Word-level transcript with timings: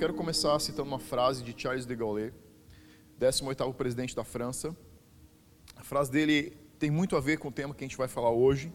quero 0.00 0.14
começar 0.14 0.58
citando 0.60 0.88
uma 0.88 0.98
frase 0.98 1.44
de 1.44 1.54
Charles 1.54 1.84
de 1.84 1.94
Gaulle, 1.94 2.32
18º 3.20 3.74
presidente 3.74 4.16
da 4.16 4.24
França. 4.24 4.74
A 5.76 5.84
frase 5.84 6.10
dele 6.10 6.56
tem 6.78 6.90
muito 6.90 7.16
a 7.16 7.20
ver 7.20 7.36
com 7.36 7.48
o 7.48 7.52
tema 7.52 7.74
que 7.74 7.84
a 7.84 7.86
gente 7.86 7.98
vai 7.98 8.08
falar 8.08 8.30
hoje. 8.30 8.72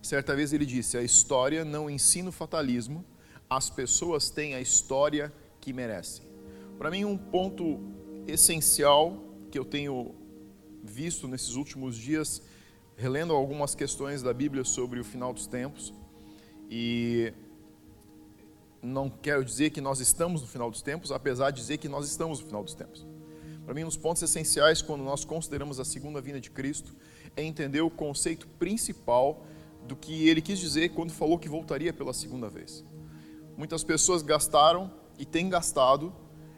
Certa 0.00 0.34
vez 0.34 0.54
ele 0.54 0.64
disse: 0.64 0.96
"A 0.96 1.02
história 1.02 1.66
não 1.66 1.90
ensina 1.90 2.30
o 2.30 2.32
fatalismo, 2.32 3.04
as 3.48 3.68
pessoas 3.68 4.30
têm 4.30 4.54
a 4.54 4.60
história 4.62 5.30
que 5.60 5.70
merecem". 5.70 6.24
Para 6.78 6.90
mim 6.90 7.04
um 7.04 7.18
ponto 7.18 7.78
essencial 8.26 9.22
que 9.50 9.58
eu 9.58 9.66
tenho 9.66 10.14
visto 10.82 11.28
nesses 11.28 11.56
últimos 11.56 11.94
dias, 11.94 12.40
relendo 12.96 13.34
algumas 13.34 13.74
questões 13.74 14.22
da 14.22 14.32
Bíblia 14.32 14.64
sobre 14.64 14.98
o 14.98 15.04
final 15.04 15.34
dos 15.34 15.46
tempos, 15.46 15.92
e 16.70 17.34
não 18.84 19.08
quero 19.08 19.44
dizer 19.44 19.70
que 19.70 19.80
nós 19.80 20.00
estamos 20.00 20.42
no 20.42 20.46
final 20.46 20.70
dos 20.70 20.82
tempos, 20.82 21.10
apesar 21.10 21.50
de 21.50 21.60
dizer 21.60 21.78
que 21.78 21.88
nós 21.88 22.06
estamos 22.06 22.40
no 22.40 22.46
final 22.46 22.62
dos 22.62 22.74
tempos. 22.74 23.06
Para 23.64 23.74
mim, 23.74 23.82
um 23.82 23.86
dos 23.86 23.96
pontos 23.96 24.22
essenciais 24.22 24.82
quando 24.82 25.02
nós 25.02 25.24
consideramos 25.24 25.80
a 25.80 25.84
segunda 25.84 26.20
vinda 26.20 26.40
de 26.40 26.50
Cristo 26.50 26.94
é 27.34 27.42
entender 27.42 27.80
o 27.80 27.90
conceito 27.90 28.46
principal 28.46 29.44
do 29.88 29.96
que 29.96 30.28
ele 30.28 30.42
quis 30.42 30.58
dizer 30.58 30.90
quando 30.90 31.12
falou 31.12 31.38
que 31.38 31.48
voltaria 31.48 31.92
pela 31.92 32.12
segunda 32.12 32.48
vez. 32.48 32.84
Muitas 33.56 33.82
pessoas 33.82 34.22
gastaram 34.22 34.92
e 35.18 35.24
têm 35.24 35.48
gastado 35.48 36.12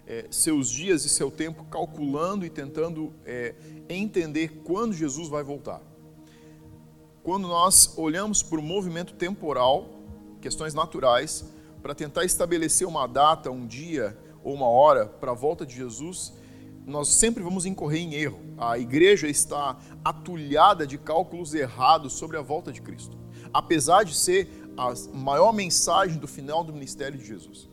é, 0.06 0.27
seus 0.30 0.68
dias 0.68 1.04
e 1.04 1.08
seu 1.08 1.30
tempo 1.30 1.64
calculando 1.64 2.44
e 2.44 2.50
tentando 2.50 3.12
é, 3.24 3.54
entender 3.88 4.62
quando 4.64 4.92
Jesus 4.92 5.28
vai 5.28 5.42
voltar. 5.42 5.80
Quando 7.22 7.48
nós 7.48 7.94
olhamos 7.96 8.42
para 8.42 8.58
o 8.58 8.62
movimento 8.62 9.14
temporal, 9.14 9.90
questões 10.40 10.74
naturais, 10.74 11.44
para 11.86 11.95
tentar 11.95 12.24
estabelecer 12.24 12.84
uma 12.84 13.06
data, 13.06 13.48
um 13.48 13.64
dia 13.64 14.19
ou 14.42 14.52
uma 14.52 14.66
hora 14.66 15.06
para 15.06 15.30
a 15.30 15.34
volta 15.36 15.64
de 15.64 15.77
Jesus, 15.77 16.33
nós 16.84 17.06
sempre 17.06 17.44
vamos 17.44 17.64
incorrer 17.64 18.00
em 18.00 18.14
erro. 18.14 18.41
A 18.58 18.77
igreja 18.77 19.28
está 19.28 19.78
atulhada 20.05 20.84
de 20.84 20.98
cálculos 20.98 21.55
errados 21.55 22.14
sobre 22.14 22.36
a 22.36 22.42
volta 22.42 22.72
de 22.72 22.83
Cristo, 22.83 23.16
apesar 23.52 24.05
de 24.05 24.16
ser 24.16 24.48
a 24.77 24.92
maior 25.16 25.52
mensagem 25.52 26.19
do 26.19 26.27
final 26.27 26.64
do 26.64 26.72
ministério 26.72 27.16
de 27.16 27.24
Jesus. 27.24 27.69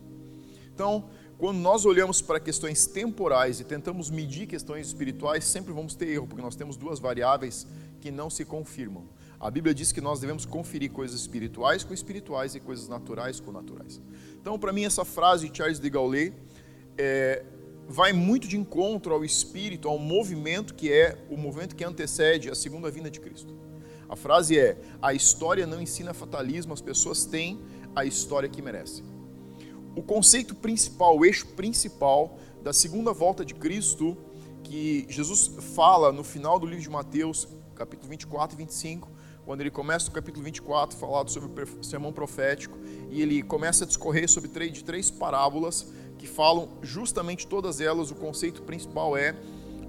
Então, 0.71 1.09
quando 1.39 1.57
nós 1.57 1.83
olhamos 1.83 2.21
para 2.21 2.39
questões 2.39 2.85
temporais 2.85 3.59
e 3.59 3.63
tentamos 3.63 4.11
medir 4.11 4.45
questões 4.45 4.85
espirituais, 4.85 5.43
sempre 5.43 5.73
vamos 5.73 5.95
ter 5.95 6.09
erro, 6.09 6.27
porque 6.27 6.43
nós 6.43 6.55
temos 6.55 6.77
duas 6.77 6.99
variáveis 6.99 7.65
que 7.99 8.11
não 8.11 8.29
se 8.29 8.45
confirmam. 8.45 9.09
A 9.43 9.51
Bíblia 9.51 9.75
diz 9.75 9.91
que 9.91 9.99
nós 9.99 10.21
devemos 10.21 10.45
conferir 10.45 10.89
coisas 10.89 11.19
espirituais 11.19 11.83
com 11.83 11.93
espirituais 11.93 12.55
e 12.55 12.61
coisas 12.61 12.87
naturais 12.87 13.41
com 13.41 13.51
naturais. 13.51 13.99
Então, 14.39 14.57
para 14.57 14.71
mim, 14.71 14.85
essa 14.85 15.03
frase 15.03 15.49
de 15.49 15.57
Charles 15.57 15.81
de 15.81 15.89
Gaulle 15.89 16.33
é, 16.97 17.43
vai 17.85 18.13
muito 18.13 18.47
de 18.47 18.55
encontro 18.55 19.13
ao 19.13 19.25
espírito, 19.25 19.89
ao 19.89 19.99
movimento 19.99 20.73
que 20.73 20.89
é 20.89 21.17
o 21.29 21.35
movimento 21.35 21.75
que 21.75 21.83
antecede 21.83 22.49
a 22.49 22.55
segunda 22.55 22.89
vinda 22.89 23.11
de 23.11 23.19
Cristo. 23.19 23.53
A 24.07 24.15
frase 24.15 24.57
é: 24.57 24.77
a 25.01 25.13
história 25.13 25.67
não 25.67 25.81
ensina 25.81 26.13
fatalismo, 26.13 26.71
as 26.71 26.79
pessoas 26.79 27.25
têm 27.25 27.59
a 27.93 28.05
história 28.05 28.47
que 28.47 28.61
merecem. 28.61 29.03
O 29.93 30.01
conceito 30.01 30.55
principal, 30.55 31.17
o 31.17 31.25
eixo 31.25 31.47
principal 31.47 32.39
da 32.63 32.71
segunda 32.71 33.11
volta 33.11 33.43
de 33.43 33.53
Cristo, 33.55 34.15
que 34.63 35.05
Jesus 35.09 35.51
fala 35.75 36.13
no 36.13 36.23
final 36.23 36.57
do 36.57 36.65
livro 36.65 36.81
de 36.81 36.89
Mateus, 36.89 37.45
capítulo 37.75 38.09
24 38.09 38.55
e 38.55 38.57
25, 38.57 39.12
quando 39.45 39.61
ele 39.61 39.71
começa 39.71 40.09
o 40.09 40.11
capítulo 40.11 40.43
24, 40.45 40.97
falado 40.97 41.29
sobre 41.29 41.63
o 41.63 41.83
sermão 41.83 42.13
profético, 42.13 42.77
e 43.09 43.21
ele 43.21 43.41
começa 43.41 43.83
a 43.83 43.87
discorrer 43.87 44.29
sobre 44.29 44.49
três, 44.49 44.71
de 44.71 44.83
três 44.83 45.11
parábolas 45.11 45.91
que 46.17 46.27
falam 46.27 46.69
justamente 46.81 47.45
todas 47.45 47.81
elas, 47.81 48.09
o 48.09 48.15
conceito 48.15 48.61
principal 48.61 49.17
é 49.17 49.35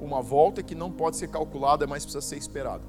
uma 0.00 0.20
volta 0.20 0.62
que 0.62 0.74
não 0.74 0.90
pode 0.90 1.16
ser 1.16 1.28
calculada, 1.28 1.86
mas 1.86 2.04
precisa 2.04 2.20
ser 2.20 2.36
esperada. 2.36 2.82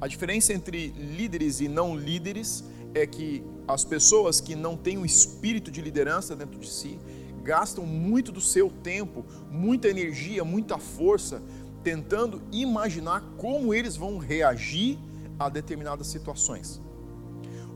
A 0.00 0.08
diferença 0.08 0.52
entre 0.52 0.88
líderes 0.88 1.60
e 1.60 1.68
não 1.68 1.96
líderes 1.96 2.64
é 2.92 3.06
que 3.06 3.42
as 3.68 3.84
pessoas 3.84 4.40
que 4.40 4.54
não 4.54 4.76
têm 4.76 4.98
um 4.98 5.04
espírito 5.04 5.70
de 5.70 5.80
liderança 5.80 6.34
dentro 6.34 6.58
de 6.58 6.68
si 6.68 6.98
gastam 7.42 7.86
muito 7.86 8.32
do 8.32 8.40
seu 8.40 8.68
tempo, 8.68 9.24
muita 9.50 9.88
energia, 9.88 10.44
muita 10.44 10.78
força 10.78 11.40
tentando 11.84 12.42
imaginar 12.50 13.22
como 13.38 13.72
eles 13.72 13.96
vão 13.96 14.18
reagir 14.18 14.98
a 15.38 15.48
determinadas 15.48 16.06
situações 16.06 16.80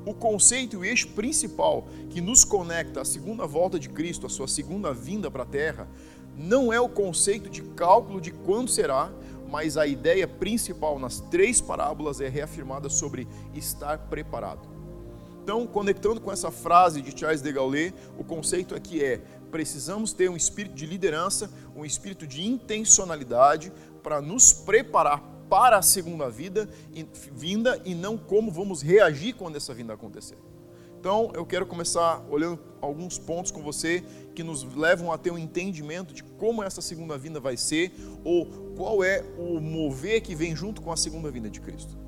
o 0.04 0.15
conceito 0.15 0.75
e 0.75 0.78
o 0.78 0.84
eixo 0.84 1.09
principal 1.09 1.87
que 2.09 2.21
nos 2.21 2.44
conecta 2.44 3.03
à 3.03 3.04
segunda 3.04 3.47
volta 3.47 3.78
de 3.78 3.88
Cristo, 3.88 4.26
à 4.26 4.28
sua 4.28 4.48
segunda 4.48 4.93
vinda 4.93 5.31
para 5.31 5.43
a 5.43 5.47
terra, 5.47 5.88
não 6.37 6.72
é 6.72 6.81
o 6.81 6.88
conceito 6.88 7.50
de 7.50 7.62
cálculo 7.62 8.20
de 8.20 8.31
quando 8.31 8.70
será, 8.70 9.12
mas 9.49 9.76
a 9.76 9.87
ideia 9.87 10.26
principal 10.26 10.99
nas 10.99 11.20
três 11.20 11.60
parábolas 11.60 12.20
é 12.20 12.28
reafirmada 12.28 12.88
sobre 12.88 13.26
estar 13.54 13.99
preparado. 14.09 14.69
Então, 15.43 15.66
conectando 15.66 16.20
com 16.20 16.31
essa 16.31 16.50
frase 16.50 17.03
de 17.03 17.19
Charles 17.19 17.43
de 17.43 17.53
Gaulle, 17.53 17.93
o 18.16 18.22
conceito 18.22 18.75
aqui 18.75 19.03
é: 19.03 19.20
precisamos 19.50 20.12
ter 20.12 20.31
um 20.31 20.37
espírito 20.37 20.75
de 20.75 20.87
liderança, 20.87 21.50
um 21.75 21.84
espírito 21.84 22.26
de 22.26 22.47
intencionalidade 22.47 23.72
para 24.03 24.20
nos 24.20 24.53
preparar 24.53 25.40
para 25.50 25.77
a 25.78 25.83
segunda 25.83 26.31
vida, 26.31 26.69
vinda 27.34 27.83
e 27.84 27.94
não 27.94 28.16
como 28.16 28.53
vamos 28.53 28.81
reagir 28.81 29.34
quando 29.34 29.56
essa 29.56 29.75
vinda 29.75 29.93
acontecer. 29.93 30.38
Então, 31.00 31.33
eu 31.34 31.44
quero 31.44 31.66
começar 31.66 32.22
olhando 32.31 32.59
alguns 32.81 33.19
pontos 33.19 33.50
com 33.50 33.62
você 33.62 34.05
que 34.34 34.43
nos 34.43 34.62
levam 34.75 35.11
a 35.11 35.19
ter 35.19 35.31
um 35.31 35.38
entendimento 35.38 36.15
de 36.15 36.22
como 36.22 36.62
essa 36.62 36.81
segunda 36.81 37.19
vinda 37.19 37.41
vai 37.41 37.56
ser 37.56 37.93
ou 38.22 38.47
qual 38.77 39.03
é 39.03 39.25
o 39.38 39.59
mover 39.61 40.21
que 40.21 40.34
vem 40.34 40.55
junto 40.55 40.81
com 40.81 40.93
a 40.93 40.97
segunda 40.97 41.31
vinda 41.31 41.50
de 41.50 41.61
Cristo. 41.61 41.99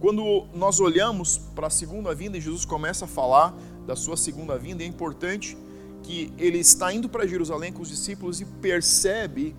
Quando 0.00 0.46
nós 0.54 0.78
olhamos 0.78 1.38
para 1.56 1.66
a 1.66 1.70
segunda 1.70 2.14
vinda 2.14 2.38
e 2.38 2.40
Jesus 2.40 2.64
começa 2.64 3.04
a 3.04 3.08
falar 3.08 3.52
da 3.84 3.96
sua 3.96 4.16
segunda 4.16 4.56
vinda, 4.56 4.84
é 4.84 4.86
importante 4.86 5.58
que 6.04 6.32
ele 6.38 6.58
está 6.58 6.92
indo 6.92 7.08
para 7.08 7.26
Jerusalém 7.26 7.72
com 7.72 7.82
os 7.82 7.88
discípulos 7.88 8.40
e 8.40 8.44
percebe 8.44 9.56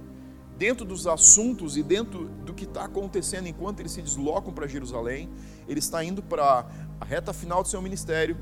dentro 0.60 0.86
dos 0.86 1.08
assuntos 1.08 1.78
e 1.78 1.82
dentro 1.82 2.26
do 2.46 2.54
que 2.54 2.66
está 2.66 2.84
acontecendo 2.84 3.48
enquanto 3.48 3.80
eles 3.80 3.94
se 3.94 4.02
deslocam 4.02 4.52
para 4.52 4.68
Jerusalém, 4.68 5.30
ele 5.70 5.80
está 5.80 6.04
indo 6.04 6.22
para 6.22 6.66
a 7.00 7.06
reta 7.06 7.32
final 7.32 7.64
do 7.64 7.70
seu 7.70 7.82
ministério, 7.82 8.38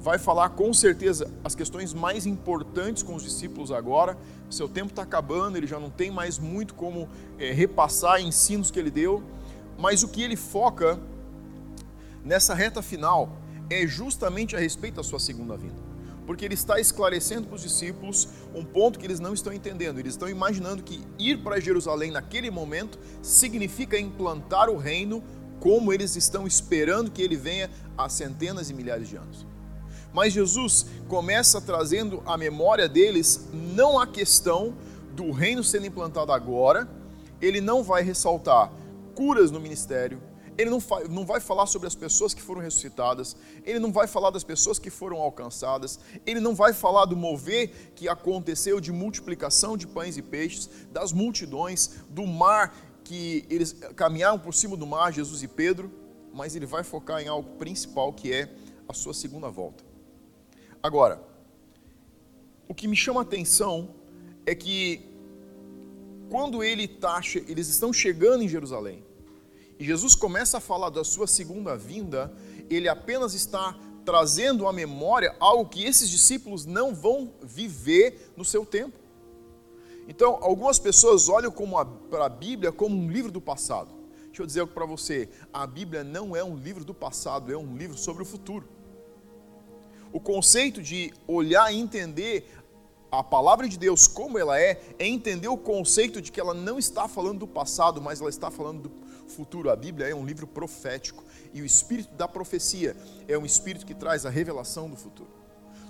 vai 0.00 0.18
falar 0.18 0.48
com 0.48 0.74
certeza 0.74 1.30
as 1.44 1.54
questões 1.54 1.94
mais 1.94 2.26
importantes 2.26 3.04
com 3.04 3.14
os 3.14 3.22
discípulos 3.22 3.70
agora. 3.70 4.18
Seu 4.50 4.68
tempo 4.68 4.88
está 4.88 5.02
acabando, 5.02 5.56
ele 5.56 5.66
já 5.68 5.78
não 5.78 5.90
tem 5.90 6.10
mais 6.10 6.40
muito 6.40 6.74
como 6.74 7.08
é, 7.38 7.52
repassar 7.52 8.20
ensinos 8.20 8.72
que 8.72 8.78
ele 8.78 8.90
deu, 8.90 9.22
mas 9.78 10.02
o 10.02 10.08
que 10.08 10.22
ele 10.22 10.34
foca 10.34 10.98
nessa 12.24 12.52
reta 12.52 12.82
final 12.82 13.30
é 13.70 13.86
justamente 13.86 14.56
a 14.56 14.58
respeito 14.58 14.96
da 14.96 15.04
sua 15.04 15.20
segunda 15.20 15.56
vinda 15.56 15.89
porque 16.30 16.44
ele 16.44 16.54
está 16.54 16.78
esclarecendo 16.78 17.48
para 17.48 17.56
os 17.56 17.62
discípulos 17.62 18.28
um 18.54 18.64
ponto 18.64 19.00
que 19.00 19.04
eles 19.04 19.18
não 19.18 19.34
estão 19.34 19.52
entendendo. 19.52 19.98
Eles 19.98 20.12
estão 20.12 20.28
imaginando 20.28 20.80
que 20.80 21.02
ir 21.18 21.42
para 21.42 21.58
Jerusalém 21.58 22.12
naquele 22.12 22.52
momento 22.52 23.00
significa 23.20 23.98
implantar 23.98 24.70
o 24.70 24.76
reino 24.76 25.24
como 25.58 25.92
eles 25.92 26.14
estão 26.14 26.46
esperando 26.46 27.10
que 27.10 27.20
ele 27.20 27.34
venha 27.34 27.68
há 27.98 28.08
centenas 28.08 28.70
e 28.70 28.74
milhares 28.74 29.08
de 29.08 29.16
anos. 29.16 29.44
Mas 30.12 30.32
Jesus 30.32 30.86
começa 31.08 31.60
trazendo 31.60 32.22
à 32.24 32.36
memória 32.36 32.88
deles 32.88 33.48
não 33.52 33.98
a 33.98 34.06
questão 34.06 34.76
do 35.16 35.32
reino 35.32 35.64
sendo 35.64 35.86
implantado 35.86 36.30
agora, 36.30 36.88
ele 37.42 37.60
não 37.60 37.82
vai 37.82 38.04
ressaltar 38.04 38.70
curas 39.16 39.50
no 39.50 39.58
ministério, 39.58 40.22
ele 40.56 40.70
não, 40.70 40.82
não 41.08 41.24
vai 41.24 41.40
falar 41.40 41.66
sobre 41.66 41.88
as 41.88 41.94
pessoas 41.94 42.34
que 42.34 42.42
foram 42.42 42.60
ressuscitadas, 42.60 43.36
ele 43.64 43.78
não 43.78 43.92
vai 43.92 44.06
falar 44.06 44.30
das 44.30 44.44
pessoas 44.44 44.78
que 44.78 44.90
foram 44.90 45.18
alcançadas, 45.18 45.98
ele 46.26 46.40
não 46.40 46.54
vai 46.54 46.72
falar 46.72 47.04
do 47.06 47.16
mover 47.16 47.92
que 47.94 48.08
aconteceu 48.08 48.80
de 48.80 48.92
multiplicação 48.92 49.76
de 49.76 49.86
pães 49.86 50.16
e 50.16 50.22
peixes, 50.22 50.68
das 50.90 51.12
multidões, 51.12 52.00
do 52.08 52.26
mar 52.26 52.74
que 53.04 53.44
eles 53.50 53.72
caminharam 53.96 54.38
por 54.38 54.54
cima 54.54 54.76
do 54.76 54.86
mar, 54.86 55.12
Jesus 55.12 55.42
e 55.42 55.48
Pedro, 55.48 55.90
mas 56.32 56.54
ele 56.54 56.66
vai 56.66 56.84
focar 56.84 57.20
em 57.20 57.28
algo 57.28 57.56
principal 57.56 58.12
que 58.12 58.32
é 58.32 58.52
a 58.88 58.92
sua 58.92 59.14
segunda 59.14 59.48
volta. 59.48 59.84
Agora, 60.82 61.20
o 62.68 62.74
que 62.74 62.86
me 62.86 62.96
chama 62.96 63.20
a 63.20 63.22
atenção 63.22 63.94
é 64.46 64.54
que 64.54 65.10
quando 66.30 66.62
ele 66.62 66.86
tá, 66.86 67.20
eles 67.48 67.68
estão 67.68 67.92
chegando 67.92 68.44
em 68.44 68.48
Jerusalém, 68.48 69.04
Jesus 69.84 70.14
começa 70.14 70.58
a 70.58 70.60
falar 70.60 70.90
da 70.90 71.02
sua 71.02 71.26
segunda 71.26 71.76
vinda, 71.76 72.32
ele 72.68 72.88
apenas 72.88 73.32
está 73.32 73.74
trazendo 74.04 74.68
à 74.68 74.72
memória 74.72 75.34
algo 75.40 75.68
que 75.68 75.84
esses 75.84 76.10
discípulos 76.10 76.66
não 76.66 76.94
vão 76.94 77.32
viver 77.42 78.32
no 78.36 78.44
seu 78.44 78.66
tempo. 78.66 78.98
Então, 80.06 80.38
algumas 80.42 80.78
pessoas 80.78 81.28
olham 81.28 81.52
para 82.10 82.26
a 82.26 82.28
Bíblia 82.28 82.72
como 82.72 82.96
um 82.96 83.10
livro 83.10 83.30
do 83.30 83.40
passado. 83.40 83.90
Deixa 84.26 84.42
eu 84.42 84.46
dizer 84.46 84.60
algo 84.60 84.72
para 84.72 84.84
você: 84.84 85.28
a 85.52 85.66
Bíblia 85.66 86.04
não 86.04 86.34
é 86.34 86.42
um 86.42 86.56
livro 86.56 86.84
do 86.84 86.92
passado, 86.92 87.52
é 87.52 87.56
um 87.56 87.76
livro 87.76 87.96
sobre 87.96 88.22
o 88.22 88.26
futuro. 88.26 88.68
O 90.12 90.20
conceito 90.20 90.82
de 90.82 91.12
olhar 91.26 91.72
e 91.72 91.78
entender 91.78 92.48
a 93.10 93.22
palavra 93.22 93.68
de 93.68 93.78
Deus 93.78 94.06
como 94.06 94.38
ela 94.38 94.60
é, 94.60 94.80
é 94.98 95.06
entender 95.06 95.48
o 95.48 95.56
conceito 95.56 96.20
de 96.20 96.30
que 96.30 96.40
ela 96.40 96.54
não 96.54 96.78
está 96.78 97.08
falando 97.08 97.40
do 97.40 97.46
passado, 97.46 98.00
mas 98.00 98.20
ela 98.20 98.30
está 98.30 98.50
falando 98.50 98.82
do 98.82 99.09
futuro. 99.30 99.70
A 99.70 99.76
Bíblia 99.76 100.08
é 100.08 100.14
um 100.14 100.24
livro 100.24 100.46
profético 100.46 101.24
e 101.52 101.62
o 101.62 101.64
espírito 101.64 102.14
da 102.14 102.28
profecia 102.28 102.96
é 103.26 103.36
um 103.38 103.46
espírito 103.46 103.86
que 103.86 103.94
traz 103.94 104.26
a 104.26 104.30
revelação 104.30 104.88
do 104.88 104.96
futuro. 104.96 105.30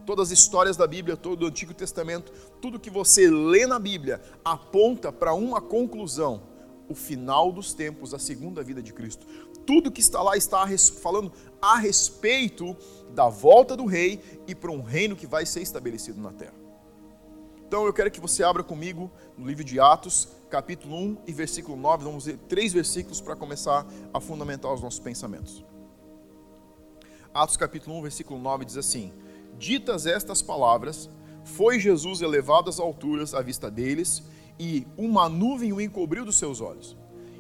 Todas 0.07 0.33
as 0.33 0.39
histórias 0.39 0.77
da 0.77 0.87
Bíblia, 0.87 1.17
todo 1.17 1.43
o 1.43 1.47
Antigo 1.47 1.75
Testamento, 1.75 2.33
tudo 2.61 2.81
que 2.81 2.91
você 2.91 3.31
lê 3.31 3.67
na 3.67 3.79
Bíblia 3.79 4.21
aponta 4.45 5.13
para 5.13 5.35
uma 5.35 5.61
conclusão: 5.61 6.43
o 6.89 6.95
final 6.95 7.53
dos 7.53 7.73
tempos, 7.73 8.13
a 8.13 8.19
segunda 8.19 8.63
vida 8.63 8.83
de 8.83 8.93
Cristo. 8.93 9.27
Tudo 9.67 9.93
que 9.93 10.01
está 10.01 10.23
lá 10.23 10.37
está 10.37 10.67
falando 11.01 11.33
a 11.61 11.77
respeito 11.77 12.77
da 13.15 13.29
volta 13.29 13.77
do 13.77 13.85
rei 13.85 14.21
e 14.47 14.55
para 14.55 14.73
um 14.73 14.83
reino 14.83 15.15
que 15.15 15.27
vai 15.27 15.47
ser 15.47 15.61
estabelecido 15.61 16.21
na 16.21 16.33
terra. 16.33 16.55
Então 17.69 17.87
eu 17.87 17.93
quero 17.93 18.11
que 18.11 18.21
você 18.21 18.43
abra 18.43 18.65
comigo 18.65 19.09
no 19.39 19.47
livro 19.47 19.63
de 19.63 19.79
Atos, 19.79 20.29
capítulo 20.51 20.97
1 20.97 21.19
e 21.29 21.33
versículo 21.33 21.77
9. 21.77 22.05
Vamos 22.05 22.27
ver 22.27 22.37
três 22.49 22.73
versículos 22.73 23.21
para 23.21 23.37
começar 23.37 23.87
a 24.13 24.21
fundamentar 24.21 24.73
os 24.73 24.83
nossos 24.83 25.01
pensamentos. 25.01 25.65
Atos 27.33 27.57
capítulo 27.57 27.97
1, 27.99 28.03
versículo 28.03 28.41
9 28.41 28.65
diz 28.65 28.77
assim: 28.77 29.13
Ditas 29.57 30.05
estas 30.05 30.43
palavras, 30.43 31.09
foi 31.45 31.79
Jesus 31.79 32.21
elevado 32.21 32.69
às 32.69 32.81
alturas 32.81 33.33
à 33.33 33.41
vista 33.41 33.71
deles, 33.71 34.23
e 34.59 34.87
uma 34.97 35.29
nuvem 35.29 35.73
o 35.73 35.81
encobriu 35.81 36.25
dos 36.25 36.37
seus 36.37 36.61
olhos. 36.61 36.97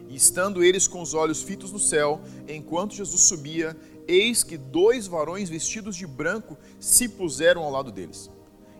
E 0.08 0.14
estando 0.14 0.62
eles 0.62 0.88
com 0.88 1.02
os 1.02 1.12
olhos 1.12 1.42
fitos 1.42 1.72
no 1.72 1.78
céu, 1.78 2.20
enquanto 2.48 2.94
Jesus 2.94 3.22
subia, 3.22 3.76
eis 4.08 4.42
que 4.42 4.56
dois 4.56 5.06
varões 5.06 5.48
vestidos 5.48 5.96
de 5.96 6.06
branco 6.06 6.56
se 6.78 7.08
puseram 7.08 7.62
ao 7.62 7.70
lado 7.70 7.92
deles. 7.92 8.30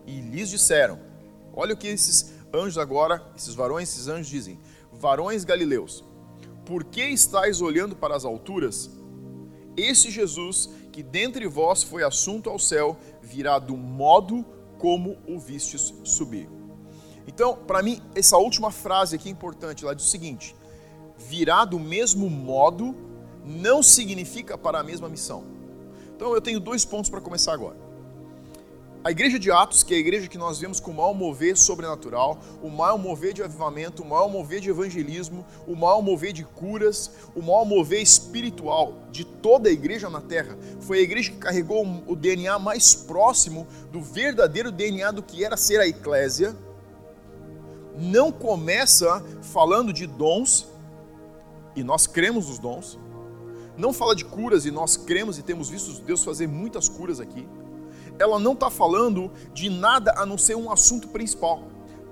E 0.07 0.19
lhes 0.21 0.49
disseram: 0.49 0.99
Olha 1.53 1.73
o 1.73 1.77
que 1.77 1.87
esses 1.87 2.33
anjos 2.53 2.77
agora, 2.77 3.23
esses 3.35 3.53
varões, 3.53 3.89
esses 3.89 4.07
anjos 4.07 4.27
dizem: 4.27 4.59
Varões 4.91 5.43
galileus, 5.43 6.03
por 6.65 6.83
que 6.83 7.03
estáis 7.03 7.61
olhando 7.61 7.95
para 7.95 8.15
as 8.15 8.25
alturas? 8.25 8.89
Esse 9.75 10.11
Jesus, 10.11 10.69
que 10.91 11.01
dentre 11.01 11.47
vós 11.47 11.81
foi 11.81 12.03
assunto 12.03 12.49
ao 12.49 12.59
céu, 12.59 12.97
virá 13.21 13.57
do 13.57 13.77
modo 13.77 14.45
como 14.77 15.17
o 15.27 15.39
vistes 15.39 15.93
subir. 16.03 16.49
Então, 17.27 17.55
para 17.55 17.81
mim, 17.81 18.01
essa 18.15 18.37
última 18.37 18.71
frase 18.71 19.15
aqui 19.15 19.29
é 19.29 19.31
importante. 19.31 19.83
Ela 19.83 19.95
diz 19.95 20.05
o 20.05 20.09
seguinte: 20.09 20.55
virá 21.17 21.65
do 21.65 21.79
mesmo 21.79 22.29
modo 22.29 22.95
não 23.45 23.81
significa 23.81 24.57
para 24.57 24.79
a 24.79 24.83
mesma 24.83 25.09
missão. 25.09 25.43
Então, 26.15 26.33
eu 26.33 26.41
tenho 26.41 26.59
dois 26.59 26.85
pontos 26.85 27.09
para 27.09 27.21
começar 27.21 27.53
agora. 27.53 27.90
A 29.03 29.09
igreja 29.09 29.39
de 29.39 29.49
Atos, 29.49 29.81
que 29.81 29.95
é 29.95 29.97
a 29.97 29.99
igreja 29.99 30.27
que 30.27 30.37
nós 30.37 30.59
vemos 30.59 30.79
com 30.79 30.91
o 30.91 30.93
maior 30.93 31.15
mover 31.15 31.57
sobrenatural, 31.57 32.39
o 32.61 32.69
maior 32.69 32.99
mover 32.99 33.33
de 33.33 33.41
avivamento, 33.41 34.03
o 34.03 34.05
maior 34.05 34.29
mover 34.29 34.59
de 34.59 34.69
evangelismo, 34.69 35.43
o 35.65 35.75
maior 35.75 36.03
mover 36.03 36.31
de 36.31 36.43
curas, 36.43 37.09
o 37.35 37.41
maior 37.41 37.65
mover 37.65 37.99
espiritual 37.99 38.93
de 39.11 39.25
toda 39.25 39.69
a 39.69 39.71
igreja 39.71 40.07
na 40.07 40.21
terra, 40.21 40.55
foi 40.81 40.99
a 40.99 41.01
igreja 41.01 41.31
que 41.31 41.37
carregou 41.37 41.83
o 42.05 42.15
DNA 42.15 42.59
mais 42.59 42.93
próximo 42.93 43.65
do 43.91 43.99
verdadeiro 43.99 44.71
DNA 44.71 45.09
do 45.09 45.23
que 45.23 45.43
era 45.43 45.57
ser 45.57 45.79
a 45.79 45.87
eclésia. 45.87 46.55
Não 47.97 48.31
começa 48.31 49.25
falando 49.41 49.91
de 49.91 50.05
dons, 50.05 50.67
e 51.75 51.83
nós 51.83 52.05
cremos 52.05 52.49
nos 52.49 52.59
dons. 52.59 52.99
Não 53.75 53.93
fala 53.93 54.15
de 54.15 54.25
curas, 54.25 54.67
e 54.67 54.69
nós 54.69 54.95
cremos 54.95 55.39
e 55.39 55.41
temos 55.41 55.71
visto 55.71 56.03
Deus 56.03 56.23
fazer 56.23 56.45
muitas 56.45 56.87
curas 56.87 57.19
aqui 57.19 57.47
ela 58.19 58.39
não 58.39 58.53
está 58.53 58.69
falando 58.69 59.31
de 59.53 59.69
nada 59.69 60.13
a 60.17 60.25
não 60.25 60.37
ser 60.37 60.55
um 60.55 60.71
assunto 60.71 61.07
principal. 61.09 61.63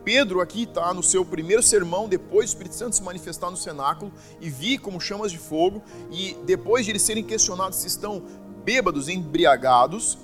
Pedro 0.03 0.41
aqui 0.41 0.63
está 0.63 0.93
no 0.93 1.03
seu 1.03 1.23
primeiro 1.25 1.61
sermão, 1.61 2.07
depois 2.07 2.45
do 2.45 2.53
Espírito 2.53 2.75
Santo 2.75 2.95
se 2.95 3.03
manifestar 3.03 3.51
no 3.51 3.57
cenáculo 3.57 4.11
e 4.39 4.49
vi 4.49 4.77
como 4.77 4.99
chamas 4.99 5.31
de 5.31 5.37
fogo, 5.37 5.83
e 6.09 6.35
depois 6.45 6.85
de 6.85 6.91
eles 6.91 7.01
serem 7.01 7.23
questionados 7.23 7.77
se 7.77 7.87
estão 7.87 8.23
bêbados, 8.63 9.07
embriagados, 9.07 10.17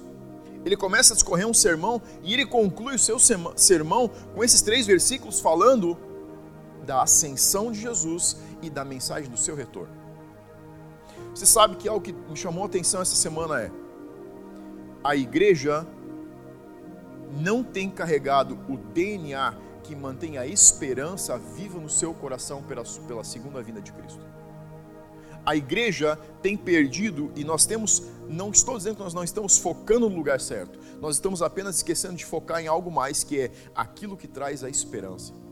ele 0.65 0.75
começa 0.75 1.13
a 1.13 1.15
discorrer 1.15 1.45
um 1.45 1.53
sermão 1.53 2.01
e 2.23 2.33
ele 2.33 2.45
conclui 2.45 2.95
o 2.95 2.99
seu 2.99 3.19
sermão 3.19 4.09
com 4.33 4.43
esses 4.43 4.63
três 4.63 4.87
versículos 4.87 5.39
falando 5.39 5.95
da 6.83 7.03
ascensão 7.03 7.71
de 7.71 7.79
Jesus 7.79 8.37
e 8.63 8.69
da 8.69 8.83
mensagem 8.83 9.29
do 9.29 9.37
seu 9.37 9.55
retorno. 9.55 9.93
Você 11.33 11.45
sabe 11.45 11.75
que 11.75 11.87
algo 11.87 12.01
que 12.01 12.13
me 12.13 12.35
chamou 12.35 12.63
a 12.63 12.65
atenção 12.65 13.01
essa 13.01 13.15
semana 13.15 13.61
é 13.61 13.71
a 15.05 15.15
igreja 15.15 15.85
não 17.39 17.63
tem 17.63 17.91
carregado 17.91 18.57
o 18.67 18.75
DNA 18.75 19.55
que 19.83 19.95
mantém 19.95 20.39
a 20.39 20.47
esperança 20.47 21.37
viva 21.37 21.79
no 21.79 21.87
seu 21.87 22.11
coração 22.11 22.63
pela, 22.63 22.83
pela 23.07 23.23
segunda 23.23 23.61
vinda 23.61 23.79
de 23.79 23.93
Cristo. 23.93 24.25
A 25.45 25.55
igreja 25.55 26.17
tem 26.41 26.57
perdido 26.57 27.31
e 27.35 27.43
nós 27.43 27.67
temos, 27.67 28.01
não 28.27 28.49
estou 28.49 28.75
dizendo 28.75 28.95
que 28.95 29.03
nós 29.03 29.13
não 29.13 29.23
estamos 29.23 29.59
focando 29.59 30.09
no 30.09 30.15
lugar 30.15 30.41
certo, 30.41 30.79
nós 30.99 31.17
estamos 31.17 31.43
apenas 31.43 31.75
esquecendo 31.75 32.15
de 32.15 32.25
focar 32.25 32.59
em 32.59 32.67
algo 32.67 32.89
mais 32.89 33.23
que 33.23 33.41
é 33.41 33.51
aquilo 33.75 34.17
que 34.17 34.27
traz 34.27 34.63
a 34.63 34.69
esperança 34.71 35.44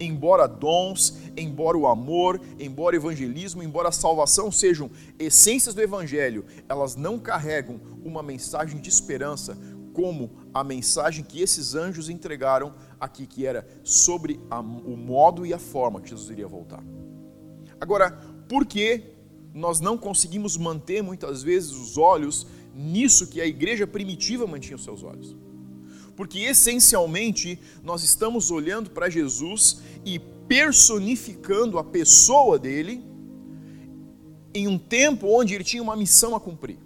embora 0.00 0.46
dons, 0.46 1.16
embora 1.36 1.76
o 1.76 1.86
amor, 1.86 2.40
embora 2.58 2.96
o 2.96 2.98
evangelismo, 2.98 3.62
embora 3.62 3.88
a 3.88 3.92
salvação 3.92 4.50
sejam 4.50 4.90
essências 5.18 5.74
do 5.74 5.82
evangelho, 5.82 6.44
elas 6.68 6.96
não 6.96 7.18
carregam 7.18 7.80
uma 8.04 8.22
mensagem 8.22 8.80
de 8.80 8.88
esperança 8.88 9.56
como 9.92 10.30
a 10.54 10.62
mensagem 10.62 11.24
que 11.24 11.40
esses 11.40 11.74
anjos 11.74 12.08
entregaram 12.08 12.72
aqui, 13.00 13.26
que 13.26 13.44
era 13.44 13.66
sobre 13.82 14.38
a, 14.48 14.60
o 14.60 14.96
modo 14.96 15.44
e 15.44 15.52
a 15.52 15.58
forma 15.58 16.00
que 16.00 16.10
Jesus 16.10 16.30
iria 16.30 16.46
voltar. 16.46 16.82
Agora, 17.80 18.12
por 18.48 18.64
que 18.64 19.02
nós 19.52 19.80
não 19.80 19.98
conseguimos 19.98 20.56
manter 20.56 21.02
muitas 21.02 21.42
vezes 21.42 21.72
os 21.72 21.98
olhos 21.98 22.46
nisso 22.74 23.26
que 23.26 23.40
a 23.40 23.46
igreja 23.46 23.86
primitiva 23.86 24.46
mantinha 24.46 24.76
os 24.76 24.84
seus 24.84 25.02
olhos? 25.02 25.36
Porque 26.18 26.40
essencialmente 26.40 27.60
nós 27.80 28.02
estamos 28.02 28.50
olhando 28.50 28.90
para 28.90 29.08
Jesus 29.08 29.80
e 30.04 30.18
personificando 30.18 31.78
a 31.78 31.84
pessoa 31.84 32.58
dele 32.58 33.04
em 34.52 34.66
um 34.66 34.76
tempo 34.76 35.28
onde 35.28 35.54
ele 35.54 35.62
tinha 35.62 35.80
uma 35.80 35.94
missão 35.94 36.34
a 36.34 36.40
cumprir. 36.40 36.76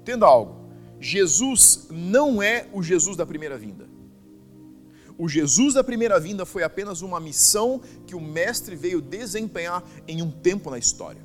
Entenda 0.00 0.26
algo: 0.26 0.70
Jesus 1.00 1.88
não 1.90 2.40
é 2.40 2.68
o 2.72 2.80
Jesus 2.80 3.16
da 3.16 3.26
primeira 3.26 3.58
vinda. 3.58 3.88
O 5.18 5.28
Jesus 5.28 5.74
da 5.74 5.82
primeira 5.82 6.20
vinda 6.20 6.46
foi 6.46 6.62
apenas 6.62 7.02
uma 7.02 7.18
missão 7.18 7.80
que 8.06 8.14
o 8.14 8.20
Mestre 8.20 8.76
veio 8.76 9.00
desempenhar 9.00 9.82
em 10.06 10.22
um 10.22 10.30
tempo 10.30 10.70
na 10.70 10.78
história. 10.78 11.22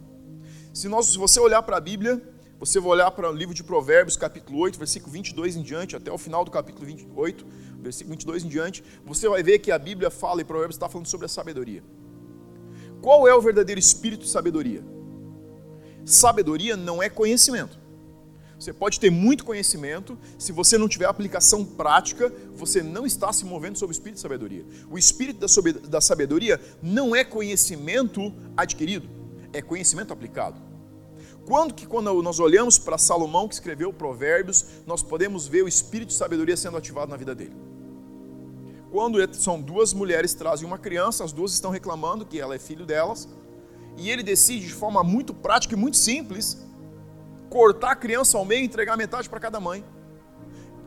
Se, 0.73 0.87
nós, 0.87 1.05
se 1.05 1.17
você 1.19 1.39
olhar 1.39 1.61
para 1.61 1.77
a 1.77 1.81
Bíblia, 1.81 2.23
você 2.59 2.77
vai 2.79 2.89
olhar 2.91 3.09
para 3.11 3.29
o 3.29 3.33
livro 3.33 3.55
de 3.55 3.63
Provérbios, 3.63 4.17
capítulo 4.17 4.59
8, 4.59 4.77
versículo 4.77 5.13
22 5.13 5.55
em 5.55 5.61
diante, 5.61 5.95
até 5.95 6.11
o 6.11 6.17
final 6.17 6.43
do 6.43 6.51
capítulo 6.51 6.85
28, 6.85 7.45
versículo 7.79 8.11
22 8.11 8.43
em 8.43 8.47
diante, 8.49 8.83
você 9.05 9.29
vai 9.29 9.41
ver 9.41 9.59
que 9.59 9.71
a 9.71 9.79
Bíblia 9.79 10.09
fala 10.09 10.41
e 10.41 10.43
Provérbios 10.43 10.75
está 10.75 10.89
falando 10.89 11.07
sobre 11.07 11.25
a 11.25 11.29
sabedoria. 11.29 11.81
Qual 13.01 13.25
é 13.25 13.33
o 13.33 13.41
verdadeiro 13.41 13.79
espírito 13.79 14.23
de 14.23 14.29
sabedoria? 14.29 14.83
Sabedoria 16.03 16.75
não 16.75 17.01
é 17.01 17.09
conhecimento. 17.09 17.79
Você 18.59 18.73
pode 18.73 18.99
ter 18.99 19.09
muito 19.09 19.45
conhecimento, 19.45 20.17
se 20.37 20.51
você 20.51 20.77
não 20.77 20.89
tiver 20.89 21.05
aplicação 21.05 21.63
prática, 21.63 22.29
você 22.53 22.83
não 22.83 23.05
está 23.05 23.31
se 23.31 23.45
movendo 23.45 23.77
sob 23.77 23.89
o 23.89 23.93
espírito 23.93 24.15
de 24.15 24.21
sabedoria. 24.21 24.65
O 24.91 24.97
espírito 24.97 25.39
da 25.87 26.01
sabedoria 26.01 26.59
não 26.83 27.15
é 27.15 27.23
conhecimento 27.23 28.33
adquirido, 28.57 29.07
é 29.53 29.61
conhecimento 29.61 30.11
aplicado. 30.11 30.68
Quando 31.49 31.73
que 31.73 31.87
quando 31.87 32.21
nós 32.21 32.39
olhamos 32.39 32.77
para 32.77 32.95
Salomão 32.95 33.47
que 33.47 33.55
escreveu 33.55 33.91
Provérbios, 33.91 34.63
nós 34.85 35.01
podemos 35.01 35.47
ver 35.47 35.63
o 35.63 35.67
espírito 35.67 36.09
de 36.09 36.13
sabedoria 36.13 36.55
sendo 36.55 36.77
ativado 36.77 37.09
na 37.09 37.17
vida 37.17 37.33
dele? 37.33 37.55
Quando 38.91 39.19
é, 39.19 39.27
são 39.33 39.59
duas 39.59 39.91
mulheres 39.91 40.35
trazem 40.35 40.67
uma 40.67 40.77
criança, 40.77 41.23
as 41.23 41.31
duas 41.31 41.51
estão 41.51 41.71
reclamando 41.71 42.23
que 42.23 42.39
ela 42.39 42.53
é 42.53 42.59
filho 42.59 42.85
delas, 42.85 43.27
e 43.97 44.11
ele 44.11 44.21
decide 44.21 44.67
de 44.67 44.73
forma 44.75 45.03
muito 45.03 45.33
prática 45.33 45.73
e 45.73 45.77
muito 45.77 45.97
simples 45.97 46.63
cortar 47.49 47.93
a 47.93 47.95
criança 47.95 48.37
ao 48.37 48.45
meio 48.45 48.61
e 48.61 48.65
entregar 48.65 48.95
metade 48.95 49.27
para 49.27 49.39
cada 49.39 49.59
mãe. 49.59 49.83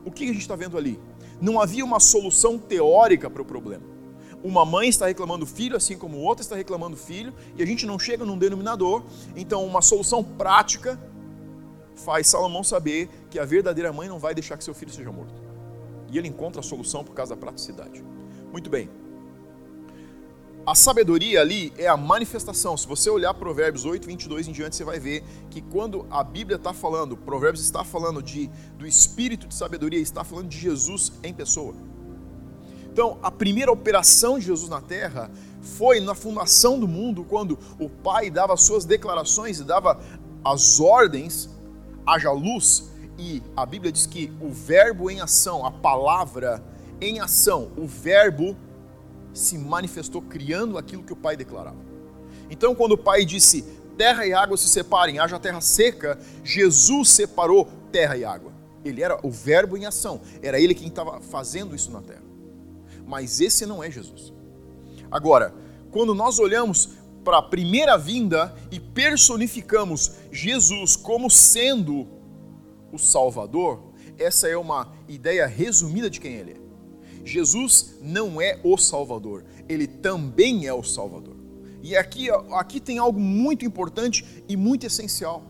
O 0.04 0.12
que 0.12 0.22
a 0.22 0.28
gente 0.28 0.42
está 0.42 0.54
vendo 0.54 0.78
ali? 0.78 0.96
Não 1.40 1.60
havia 1.60 1.84
uma 1.84 1.98
solução 1.98 2.56
teórica 2.56 3.28
para 3.28 3.42
o 3.42 3.44
problema 3.44 3.91
uma 4.42 4.64
mãe 4.64 4.88
está 4.88 5.06
reclamando 5.06 5.46
filho, 5.46 5.76
assim 5.76 5.96
como 5.96 6.18
outra 6.18 6.42
está 6.42 6.56
reclamando 6.56 6.96
filho, 6.96 7.32
e 7.56 7.62
a 7.62 7.66
gente 7.66 7.86
não 7.86 7.98
chega 7.98 8.24
num 8.24 8.36
denominador. 8.36 9.02
Então, 9.36 9.64
uma 9.64 9.80
solução 9.80 10.22
prática 10.24 10.98
faz 11.94 12.26
Salomão 12.26 12.64
saber 12.64 13.08
que 13.30 13.38
a 13.38 13.44
verdadeira 13.44 13.92
mãe 13.92 14.08
não 14.08 14.18
vai 14.18 14.34
deixar 14.34 14.56
que 14.56 14.64
seu 14.64 14.74
filho 14.74 14.92
seja 14.92 15.12
morto. 15.12 15.40
E 16.10 16.18
ele 16.18 16.28
encontra 16.28 16.60
a 16.60 16.62
solução 16.62 17.04
por 17.04 17.14
causa 17.14 17.34
da 17.34 17.40
praticidade. 17.40 18.02
Muito 18.50 18.68
bem. 18.68 18.88
A 20.64 20.76
sabedoria 20.76 21.40
ali 21.40 21.72
é 21.76 21.88
a 21.88 21.96
manifestação. 21.96 22.76
Se 22.76 22.86
você 22.86 23.10
olhar 23.10 23.34
Provérbios 23.34 23.84
8, 23.84 24.06
22 24.06 24.46
em 24.46 24.52
diante, 24.52 24.76
você 24.76 24.84
vai 24.84 25.00
ver 25.00 25.24
que 25.50 25.60
quando 25.60 26.06
a 26.08 26.22
Bíblia 26.22 26.56
está 26.56 26.72
falando, 26.72 27.16
Provérbios 27.16 27.64
está 27.64 27.82
falando 27.82 28.22
de, 28.22 28.48
do 28.78 28.86
espírito 28.86 29.48
de 29.48 29.54
sabedoria, 29.54 29.98
está 29.98 30.22
falando 30.22 30.48
de 30.48 30.58
Jesus 30.58 31.12
em 31.24 31.34
pessoa. 31.34 31.74
Então, 32.92 33.16
a 33.22 33.30
primeira 33.30 33.72
operação 33.72 34.38
de 34.38 34.44
Jesus 34.44 34.68
na 34.68 34.82
terra 34.82 35.30
foi 35.62 35.98
na 35.98 36.14
fundação 36.14 36.78
do 36.78 36.86
mundo, 36.86 37.24
quando 37.24 37.58
o 37.80 37.88
Pai 37.88 38.30
dava 38.30 38.54
suas 38.54 38.84
declarações 38.84 39.58
e 39.58 39.64
dava 39.64 39.98
as 40.44 40.78
ordens, 40.78 41.48
haja 42.06 42.30
luz, 42.30 42.90
e 43.18 43.42
a 43.56 43.64
Bíblia 43.64 43.90
diz 43.90 44.04
que 44.04 44.30
o 44.42 44.50
verbo 44.50 45.10
em 45.10 45.22
ação, 45.22 45.64
a 45.64 45.70
palavra 45.70 46.62
em 47.00 47.18
ação, 47.18 47.70
o 47.78 47.86
verbo 47.86 48.54
se 49.32 49.56
manifestou 49.56 50.20
criando 50.20 50.76
aquilo 50.76 51.02
que 51.02 51.14
o 51.14 51.16
Pai 51.16 51.34
declarava. 51.34 51.78
Então, 52.50 52.74
quando 52.74 52.92
o 52.92 52.98
Pai 52.98 53.24
disse 53.24 53.62
terra 53.96 54.26
e 54.26 54.34
água 54.34 54.58
se 54.58 54.68
separem, 54.68 55.18
haja 55.18 55.40
terra 55.40 55.62
seca, 55.62 56.18
Jesus 56.44 57.08
separou 57.08 57.66
terra 57.90 58.18
e 58.18 58.24
água. 58.24 58.52
Ele 58.84 59.02
era 59.02 59.18
o 59.22 59.30
verbo 59.30 59.78
em 59.78 59.86
ação, 59.86 60.20
era 60.42 60.60
ele 60.60 60.74
quem 60.74 60.88
estava 60.88 61.22
fazendo 61.22 61.74
isso 61.74 61.90
na 61.90 62.02
terra. 62.02 62.31
Mas 63.12 63.42
esse 63.42 63.66
não 63.66 63.84
é 63.84 63.90
Jesus. 63.90 64.32
Agora, 65.10 65.54
quando 65.90 66.14
nós 66.14 66.38
olhamos 66.38 66.94
para 67.22 67.36
a 67.36 67.42
primeira 67.42 67.98
vinda 67.98 68.54
e 68.70 68.80
personificamos 68.80 70.12
Jesus 70.32 70.96
como 70.96 71.28
sendo 71.28 72.08
o 72.90 72.96
Salvador, 72.96 73.92
essa 74.18 74.48
é 74.48 74.56
uma 74.56 74.94
ideia 75.06 75.46
resumida 75.46 76.08
de 76.08 76.20
quem 76.20 76.36
ele 76.36 76.52
é. 76.52 76.56
Jesus 77.22 77.98
não 78.00 78.40
é 78.40 78.58
o 78.64 78.78
Salvador, 78.78 79.44
ele 79.68 79.86
também 79.86 80.66
é 80.66 80.72
o 80.72 80.82
Salvador. 80.82 81.36
E 81.82 81.94
aqui, 81.94 82.30
aqui 82.52 82.80
tem 82.80 82.96
algo 82.96 83.20
muito 83.20 83.62
importante 83.66 84.42
e 84.48 84.56
muito 84.56 84.86
essencial. 84.86 85.44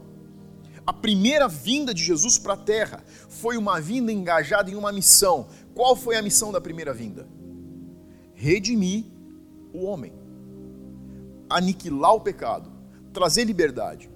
A 0.85 0.93
primeira 0.93 1.47
vinda 1.47 1.95
de 1.95 2.03
Jesus 2.03 2.39
para 2.39 2.55
a 2.55 2.57
terra 2.57 3.05
foi 3.29 3.57
uma 3.57 3.81
vinda 3.81 4.11
engajada 4.11 4.69
em 4.69 4.75
uma 4.75 4.91
missão. 4.91 5.47
Qual 5.77 5.95
foi 5.95 6.17
a 6.17 6.23
missão 6.23 6.51
da 6.51 6.61
primeira 6.61 6.93
vinda? 6.93 7.29
Redimir 8.43 9.05
o 9.73 9.85
homem, 9.85 10.13
aniquilar 11.49 12.13
o 12.13 12.21
pecado, 12.21 12.73
trazer 13.13 13.45
liberdade. 13.45 14.11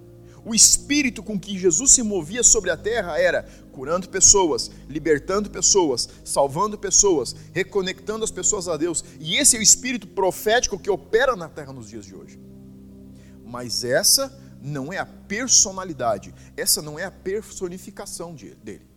O 0.45 0.53
espírito 0.53 1.23
com 1.23 1.39
que 1.39 1.57
Jesus 1.57 1.93
se 1.93 2.03
movia 2.03 2.43
sobre 2.43 2.71
a 2.71 2.77
terra 2.77 3.21
era 3.21 3.45
curando 3.71 4.09
pessoas, 4.09 4.69
libertando 4.89 5.49
pessoas, 5.49 6.09
salvando 6.25 6.77
pessoas, 6.77 7.37
reconectando 7.53 8.25
as 8.25 8.33
pessoas 8.33 8.67
a 8.67 8.77
Deus. 8.77 9.05
E 9.21 9.37
esse 9.37 9.55
é 9.55 9.61
o 9.61 9.63
espírito 9.63 10.09
profético 10.09 10.77
que 10.77 10.91
opera 10.91 11.37
na 11.37 11.49
terra 11.49 11.73
nos 11.73 11.89
dias 11.89 12.05
de 12.05 12.17
hoje. 12.17 12.41
Mas 13.45 13.85
essa 13.85 14.37
não 14.61 14.93
é 14.93 14.99
a 14.99 15.07
personalidade, 15.07 16.35
essa 16.57 16.83
não 16.83 16.99
é 16.99 17.05
a 17.05 17.13
personificação 17.13 18.35
dele. 18.35 18.89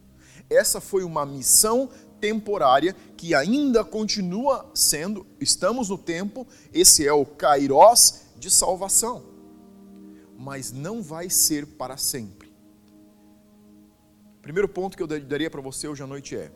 Essa 0.49 0.81
foi 0.81 1.03
uma 1.03 1.23
missão 1.23 1.87
temporária 2.19 2.95
que 3.15 3.33
ainda 3.33 3.83
continua 3.83 4.69
sendo, 4.73 5.25
estamos 5.39 5.89
no 5.89 5.97
tempo, 5.97 6.47
esse 6.73 7.07
é 7.07 7.13
o 7.13 7.25
kairós 7.25 8.25
de 8.37 8.49
salvação 8.49 9.29
mas 10.39 10.71
não 10.71 11.03
vai 11.03 11.29
ser 11.29 11.67
para 11.67 11.97
sempre. 11.97 12.49
Primeiro 14.41 14.69
ponto 14.69 14.95
que 14.95 15.03
eu 15.03 15.07
daria 15.07 15.49
para 15.49 15.59
você 15.59 15.85
hoje 15.85 16.01
à 16.01 16.07
noite 16.07 16.33
é: 16.33 16.49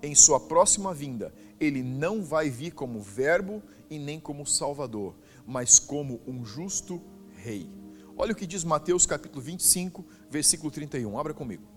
em 0.00 0.14
sua 0.14 0.38
próxima 0.38 0.94
vinda, 0.94 1.34
ele 1.58 1.82
não 1.82 2.22
vai 2.22 2.48
vir 2.48 2.70
como 2.70 3.02
verbo 3.02 3.60
e 3.90 3.98
nem 3.98 4.20
como 4.20 4.46
salvador, 4.46 5.16
mas 5.44 5.80
como 5.80 6.20
um 6.28 6.44
justo 6.44 7.02
rei. 7.36 7.68
Olha 8.16 8.32
o 8.32 8.36
que 8.36 8.46
diz 8.46 8.62
Mateus 8.62 9.04
capítulo 9.04 9.42
25, 9.42 10.04
versículo 10.30 10.70
31. 10.70 11.18
Abra 11.18 11.34
comigo. 11.34 11.71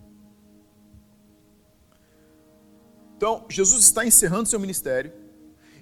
Então, 3.18 3.46
Jesus 3.50 3.86
está 3.86 4.06
encerrando 4.06 4.50
seu 4.50 4.60
ministério 4.60 5.12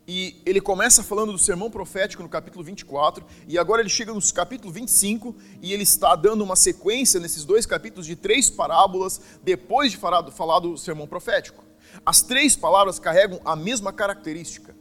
e 0.08 0.42
ele 0.46 0.60
começa 0.60 1.02
falando 1.02 1.32
do 1.32 1.38
sermão 1.38 1.72
profético 1.72 2.22
no 2.22 2.28
capítulo 2.28 2.64
24, 2.64 3.26
e 3.48 3.58
agora 3.58 3.82
ele 3.82 3.90
chega 3.90 4.14
no 4.14 4.22
capítulo 4.34 4.72
25, 4.72 5.34
e 5.62 5.72
ele 5.72 5.84
está 5.84 6.16
dando 6.16 6.44
uma 6.44 6.58
sequência 6.58 7.20
nesses 7.20 7.46
dois 7.46 7.66
capítulos 7.66 8.06
de 8.06 8.16
três 8.16 8.50
parábolas, 8.50 9.22
depois 9.42 9.92
de 9.92 9.98
falar 9.98 10.60
do, 10.60 10.78
sermão 10.78 11.08
profético. 11.08 11.64
As 12.06 12.22
três 12.22 12.56
palavras 12.56 13.00
carregam 13.00 13.40
a 13.46 13.56
mesma 13.56 13.94
característica: 13.94 14.76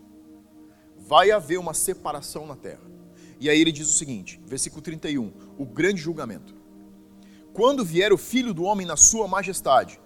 vai 0.99 1.31
haver 1.31 1.59
uma 1.59 1.75
separação 1.75 2.47
na 2.47 2.57
terra. 2.57 2.83
E 3.39 3.49
aí 3.49 3.61
ele 3.61 3.73
diz 3.73 3.89
o 3.89 3.93
seguinte, 3.93 4.41
versículo 4.45 4.83
31, 4.83 5.33
o 5.57 5.65
grande 5.65 6.01
julgamento. 6.01 6.55
Quando 7.53 7.85
vier 7.85 8.13
o 8.13 8.19
filho 8.19 8.53
do 8.53 8.65
homem 8.65 8.87
na 8.87 8.97
sua 8.97 9.29
majestade. 9.29 10.01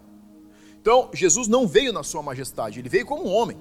Então, 0.86 1.10
Jesus 1.12 1.48
não 1.48 1.66
veio 1.66 1.92
na 1.92 2.04
sua 2.04 2.22
majestade, 2.22 2.78
ele 2.78 2.88
veio 2.88 3.04
como 3.04 3.26
um 3.26 3.32
homem. 3.32 3.56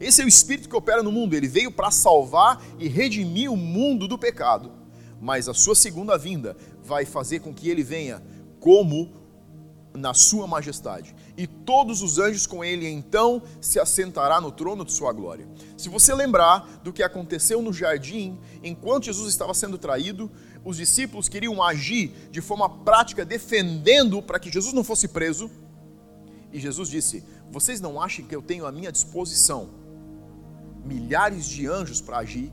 Esse 0.00 0.22
é 0.22 0.24
o 0.24 0.28
espírito 0.28 0.70
que 0.70 0.74
opera 0.74 1.02
no 1.02 1.12
mundo. 1.12 1.36
Ele 1.36 1.46
veio 1.46 1.70
para 1.70 1.90
salvar 1.90 2.64
e 2.78 2.88
redimir 2.88 3.52
o 3.52 3.56
mundo 3.58 4.08
do 4.08 4.16
pecado. 4.16 4.72
Mas 5.20 5.50
a 5.50 5.52
sua 5.52 5.74
segunda 5.74 6.16
vinda 6.16 6.56
vai 6.82 7.04
fazer 7.04 7.40
com 7.40 7.52
que 7.52 7.68
ele 7.68 7.82
venha 7.82 8.22
como 8.58 9.12
na 9.92 10.14
sua 10.14 10.46
majestade. 10.46 11.14
E 11.36 11.46
todos 11.46 12.00
os 12.00 12.18
anjos 12.18 12.46
com 12.46 12.64
ele 12.64 12.88
então 12.88 13.42
se 13.60 13.78
assentará 13.78 14.40
no 14.40 14.50
trono 14.50 14.82
de 14.82 14.92
sua 14.92 15.12
glória. 15.12 15.46
Se 15.76 15.90
você 15.90 16.14
lembrar 16.14 16.80
do 16.82 16.90
que 16.90 17.02
aconteceu 17.02 17.60
no 17.60 17.70
jardim, 17.70 18.40
enquanto 18.64 19.04
Jesus 19.04 19.28
estava 19.28 19.52
sendo 19.52 19.76
traído, 19.76 20.30
os 20.64 20.78
discípulos 20.78 21.28
queriam 21.28 21.62
agir 21.62 22.14
de 22.30 22.40
forma 22.40 22.66
prática 22.66 23.26
defendendo 23.26 24.22
para 24.22 24.38
que 24.38 24.50
Jesus 24.50 24.72
não 24.72 24.82
fosse 24.82 25.06
preso. 25.06 25.50
E 26.52 26.60
Jesus 26.60 26.88
disse: 26.88 27.24
"Vocês 27.50 27.80
não 27.80 28.00
acham 28.00 28.24
que 28.24 28.34
eu 28.34 28.42
tenho 28.42 28.66
à 28.66 28.72
minha 28.72 28.92
disposição 28.92 29.86
milhares 30.86 31.46
de 31.46 31.66
anjos 31.66 32.00
para 32.00 32.18
agir. 32.18 32.52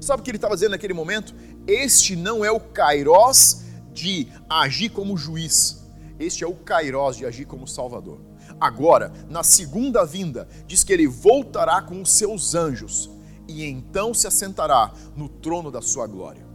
Sabe 0.00 0.20
o 0.20 0.24
que 0.24 0.30
ele 0.30 0.38
estava 0.38 0.54
dizendo 0.54 0.70
naquele 0.70 0.94
momento? 0.94 1.34
Este 1.66 2.14
não 2.14 2.44
é 2.44 2.50
o 2.50 2.60
kairós 2.60 3.64
de 3.92 4.28
agir 4.48 4.90
como 4.90 5.16
juiz, 5.16 5.82
este 6.18 6.44
é 6.44 6.46
o 6.46 6.54
kairós 6.54 7.16
de 7.16 7.26
agir 7.26 7.46
como 7.46 7.66
salvador. 7.66 8.20
Agora, 8.60 9.12
na 9.28 9.42
segunda 9.42 10.04
vinda, 10.04 10.48
diz 10.66 10.84
que 10.84 10.92
ele 10.92 11.06
voltará 11.06 11.82
com 11.82 12.00
os 12.00 12.12
seus 12.12 12.54
anjos 12.54 13.10
e 13.48 13.64
então 13.64 14.14
se 14.14 14.26
assentará 14.26 14.92
no 15.16 15.28
trono 15.28 15.70
da 15.70 15.82
sua 15.82 16.06
glória. 16.06 16.46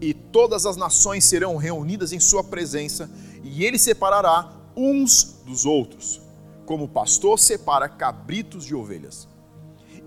E 0.00 0.12
todas 0.12 0.66
as 0.66 0.76
nações 0.76 1.24
serão 1.24 1.56
reunidas 1.56 2.12
em 2.12 2.20
sua 2.20 2.44
presença, 2.44 3.10
e 3.42 3.64
ele 3.64 3.78
separará 3.78 4.52
uns 4.76 5.40
dos 5.44 5.64
outros, 5.64 6.20
como 6.64 6.84
o 6.84 6.88
pastor 6.88 7.38
separa 7.38 7.88
cabritos 7.88 8.64
de 8.64 8.74
ovelhas 8.74 9.28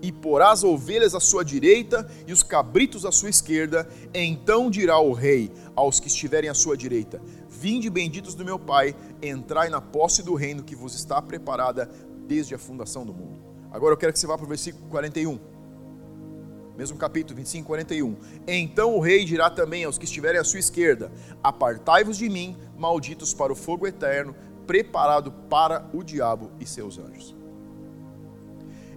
e 0.02 0.10
porá 0.10 0.50
as 0.50 0.64
ovelhas 0.64 1.14
à 1.14 1.20
sua 1.20 1.44
direita 1.44 2.08
e 2.26 2.32
os 2.32 2.42
cabritos 2.42 3.04
à 3.04 3.12
sua 3.12 3.30
esquerda. 3.30 3.88
Então 4.14 4.70
dirá 4.70 4.98
o 4.98 5.12
rei 5.12 5.52
aos 5.76 6.00
que 6.00 6.08
estiverem 6.08 6.48
à 6.48 6.54
sua 6.54 6.76
direita: 6.76 7.20
Vinde 7.48 7.90
benditos 7.90 8.34
do 8.34 8.44
meu 8.44 8.58
Pai, 8.58 8.94
entrai 9.22 9.68
na 9.68 9.80
posse 9.80 10.22
do 10.22 10.34
reino 10.34 10.62
que 10.62 10.74
vos 10.74 10.94
está 10.94 11.20
preparada 11.20 11.90
desde 12.26 12.54
a 12.54 12.58
fundação 12.58 13.04
do 13.04 13.12
mundo. 13.12 13.38
Agora 13.70 13.92
eu 13.92 13.98
quero 13.98 14.12
que 14.12 14.18
você 14.18 14.26
vá 14.26 14.36
para 14.36 14.46
o 14.46 14.48
versículo 14.48 14.88
41. 14.88 15.38
Mesmo 16.76 16.96
capítulo 16.96 17.36
25, 17.36 17.66
41. 17.66 18.16
Então 18.48 18.96
o 18.96 19.00
rei 19.00 19.24
dirá 19.24 19.50
também 19.50 19.84
aos 19.84 19.98
que 19.98 20.06
estiverem 20.06 20.40
à 20.40 20.44
sua 20.44 20.60
esquerda: 20.60 21.12
Apartai-vos 21.42 22.16
de 22.16 22.28
mim, 22.28 22.56
malditos 22.78 23.34
para 23.34 23.52
o 23.52 23.56
fogo 23.56 23.86
eterno, 23.86 24.34
preparado 24.70 25.32
para 25.50 25.84
o 25.92 26.00
diabo 26.00 26.52
e 26.60 26.64
seus 26.64 26.96
anjos. 26.96 27.34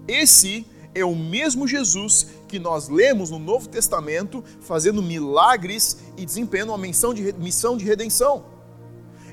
Esse 0.07 0.67
é 0.93 1.03
o 1.03 1.15
mesmo 1.15 1.67
Jesus 1.67 2.27
que 2.47 2.59
nós 2.59 2.89
lemos 2.89 3.31
no 3.31 3.39
Novo 3.39 3.67
Testamento 3.67 4.43
fazendo 4.61 5.01
milagres 5.01 5.97
e 6.15 6.27
desempenhando 6.27 6.69
uma 6.69 6.77
missão 6.77 7.11
de, 7.11 7.33
missão 7.33 7.75
de 7.75 7.85
redenção. 7.85 8.45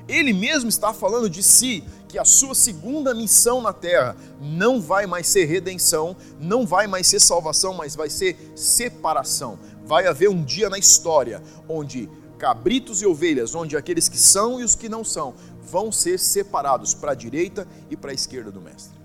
Ele 0.07 0.33
mesmo 0.33 0.67
está 0.67 0.91
falando 0.91 1.29
de 1.29 1.43
si, 1.43 1.83
que 2.09 2.17
a 2.17 2.25
sua 2.25 2.55
segunda 2.55 3.13
missão 3.13 3.61
na 3.61 3.71
terra 3.71 4.17
não 4.41 4.81
vai 4.81 5.05
mais 5.05 5.27
ser 5.27 5.45
redenção, 5.45 6.17
não 6.39 6.65
vai 6.65 6.87
mais 6.87 7.05
ser 7.05 7.19
salvação, 7.19 7.75
mas 7.75 7.95
vai 7.95 8.09
ser 8.09 8.51
separação. 8.55 9.59
Vai 9.85 10.07
haver 10.07 10.27
um 10.27 10.43
dia 10.43 10.71
na 10.71 10.79
história 10.79 11.39
onde 11.69 12.09
cabritos 12.41 13.03
e 13.03 13.05
ovelhas, 13.05 13.53
onde 13.53 13.77
aqueles 13.77 14.09
que 14.09 14.17
são 14.17 14.59
e 14.59 14.63
os 14.63 14.73
que 14.73 14.89
não 14.89 15.03
são, 15.03 15.35
vão 15.61 15.91
ser 15.91 16.17
separados 16.17 16.93
para 16.93 17.11
a 17.11 17.15
direita 17.15 17.67
e 17.89 17.95
para 17.95 18.11
a 18.11 18.13
esquerda 18.13 18.51
do 18.51 18.61
Mestre. 18.61 18.99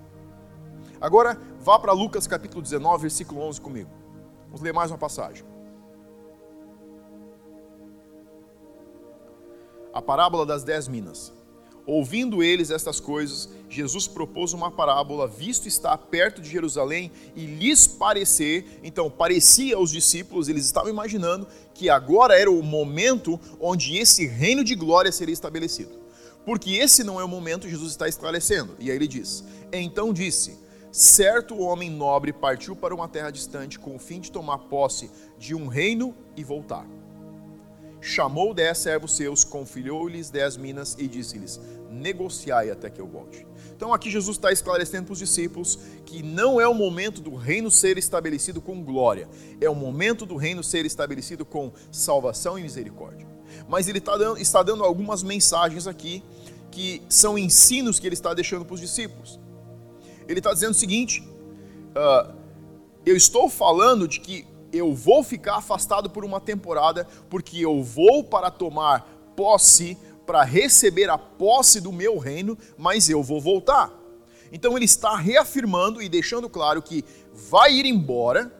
Agora, 0.99 1.39
vá 1.59 1.77
para 1.77 1.91
Lucas 1.91 2.25
capítulo 2.25 2.61
19, 2.61 3.03
versículo 3.03 3.41
11 3.41 3.61
comigo. 3.61 3.89
Vamos 4.47 4.61
ler 4.61 4.73
mais 4.73 4.89
uma 4.89 4.97
passagem. 4.97 5.45
A 9.93 10.01
parábola 10.01 10.45
das 10.45 10.63
dez 10.63 10.87
minas. 10.87 11.33
Ouvindo 11.85 12.43
eles 12.43 12.69
estas 12.69 12.99
coisas, 12.99 13.47
Jesus 13.69 14.07
propôs 14.07 14.51
uma 14.51 14.69
parábola, 14.69 15.25
visto 15.25 15.69
estar 15.69 15.97
perto 15.97 16.41
de 16.41 16.49
Jerusalém 16.49 17.09
e 17.33 17.45
lhes 17.45 17.87
parecer, 17.87 18.81
então 18.83 19.09
parecia 19.09 19.77
aos 19.77 19.89
discípulos, 19.89 20.49
eles 20.49 20.65
estavam 20.65 20.89
imaginando 20.89 21.47
que 21.73 21.89
agora 21.89 22.37
era 22.37 22.51
o 22.51 22.61
momento 22.61 23.39
onde 23.57 23.95
esse 23.95 24.27
reino 24.27 24.65
de 24.65 24.75
glória 24.75 25.13
seria 25.13 25.31
estabelecido. 25.31 26.06
Porque 26.47 26.75
esse 26.75 27.03
não 27.03 27.19
é 27.19 27.25
o 27.25 27.27
momento, 27.27 27.67
Jesus 27.67 27.91
está 27.91 28.07
esclarecendo. 28.07 28.73
E 28.79 28.89
aí 28.89 28.95
ele 28.95 29.05
diz: 29.05 29.43
Então 29.69 30.13
disse: 30.13 30.57
certo 30.93 31.59
homem 31.59 31.89
nobre 31.91 32.31
partiu 32.31 32.73
para 32.73 32.95
uma 32.95 33.09
terra 33.09 33.29
distante 33.29 33.77
com 33.77 33.97
o 33.97 33.99
fim 33.99 34.21
de 34.21 34.31
tomar 34.31 34.59
posse 34.59 35.11
de 35.37 35.53
um 35.53 35.67
reino 35.67 36.15
e 36.37 36.45
voltar. 36.45 36.87
Chamou 37.99 38.53
dez 38.53 38.77
servos 38.77 39.17
seus, 39.17 39.43
confilhou-lhes 39.43 40.29
dez 40.29 40.55
minas 40.55 40.95
e 40.97 41.05
disse-lhes: 41.05 41.59
Negociai 41.91 42.71
até 42.71 42.89
que 42.89 43.01
eu 43.01 43.07
volte. 43.07 43.45
Então 43.75 43.93
aqui 43.93 44.09
Jesus 44.09 44.37
está 44.37 44.49
esclarecendo 44.49 45.07
para 45.07 45.13
os 45.13 45.19
discípulos 45.19 45.77
que 46.05 46.23
não 46.23 46.61
é 46.61 46.67
o 46.67 46.73
momento 46.73 47.19
do 47.19 47.35
reino 47.35 47.69
ser 47.69 47.97
estabelecido 47.97 48.61
com 48.61 48.81
glória, 48.81 49.27
é 49.59 49.69
o 49.69 49.75
momento 49.75 50.25
do 50.25 50.37
reino 50.37 50.63
ser 50.63 50.85
estabelecido 50.85 51.43
com 51.43 51.73
salvação 51.91 52.57
e 52.57 52.61
misericórdia. 52.61 53.27
Mas 53.67 53.87
ele 53.87 53.97
está 53.97 54.17
dando, 54.17 54.39
está 54.39 54.63
dando 54.63 54.83
algumas 54.83 55.23
mensagens 55.23 55.87
aqui 55.87 56.23
que 56.77 57.01
são 57.09 57.39
ensinos 57.39 57.97
que 57.97 58.05
ele 58.05 58.13
está 58.13 58.35
deixando 58.35 58.63
para 58.63 58.75
os 58.75 58.79
discípulos. 58.79 59.39
Ele 60.27 60.39
está 60.39 60.53
dizendo 60.53 60.73
o 60.73 60.75
seguinte: 60.75 61.21
uh, 61.21 62.31
eu 63.03 63.17
estou 63.17 63.49
falando 63.49 64.07
de 64.07 64.19
que 64.19 64.45
eu 64.71 64.93
vou 64.93 65.23
ficar 65.23 65.55
afastado 65.55 66.07
por 66.07 66.23
uma 66.23 66.39
temporada, 66.39 67.07
porque 67.31 67.57
eu 67.57 67.81
vou 67.81 68.23
para 68.23 68.51
tomar 68.51 69.09
posse, 69.35 69.97
para 70.23 70.43
receber 70.43 71.09
a 71.09 71.17
posse 71.17 71.81
do 71.81 71.91
meu 71.91 72.19
reino, 72.19 72.55
mas 72.77 73.09
eu 73.09 73.23
vou 73.23 73.41
voltar. 73.41 73.91
Então 74.51 74.75
ele 74.75 74.85
está 74.85 75.17
reafirmando 75.17 75.99
e 75.99 76.07
deixando 76.07 76.47
claro 76.47 76.79
que 76.83 77.03
vai 77.33 77.73
ir 77.73 77.87
embora, 77.87 78.53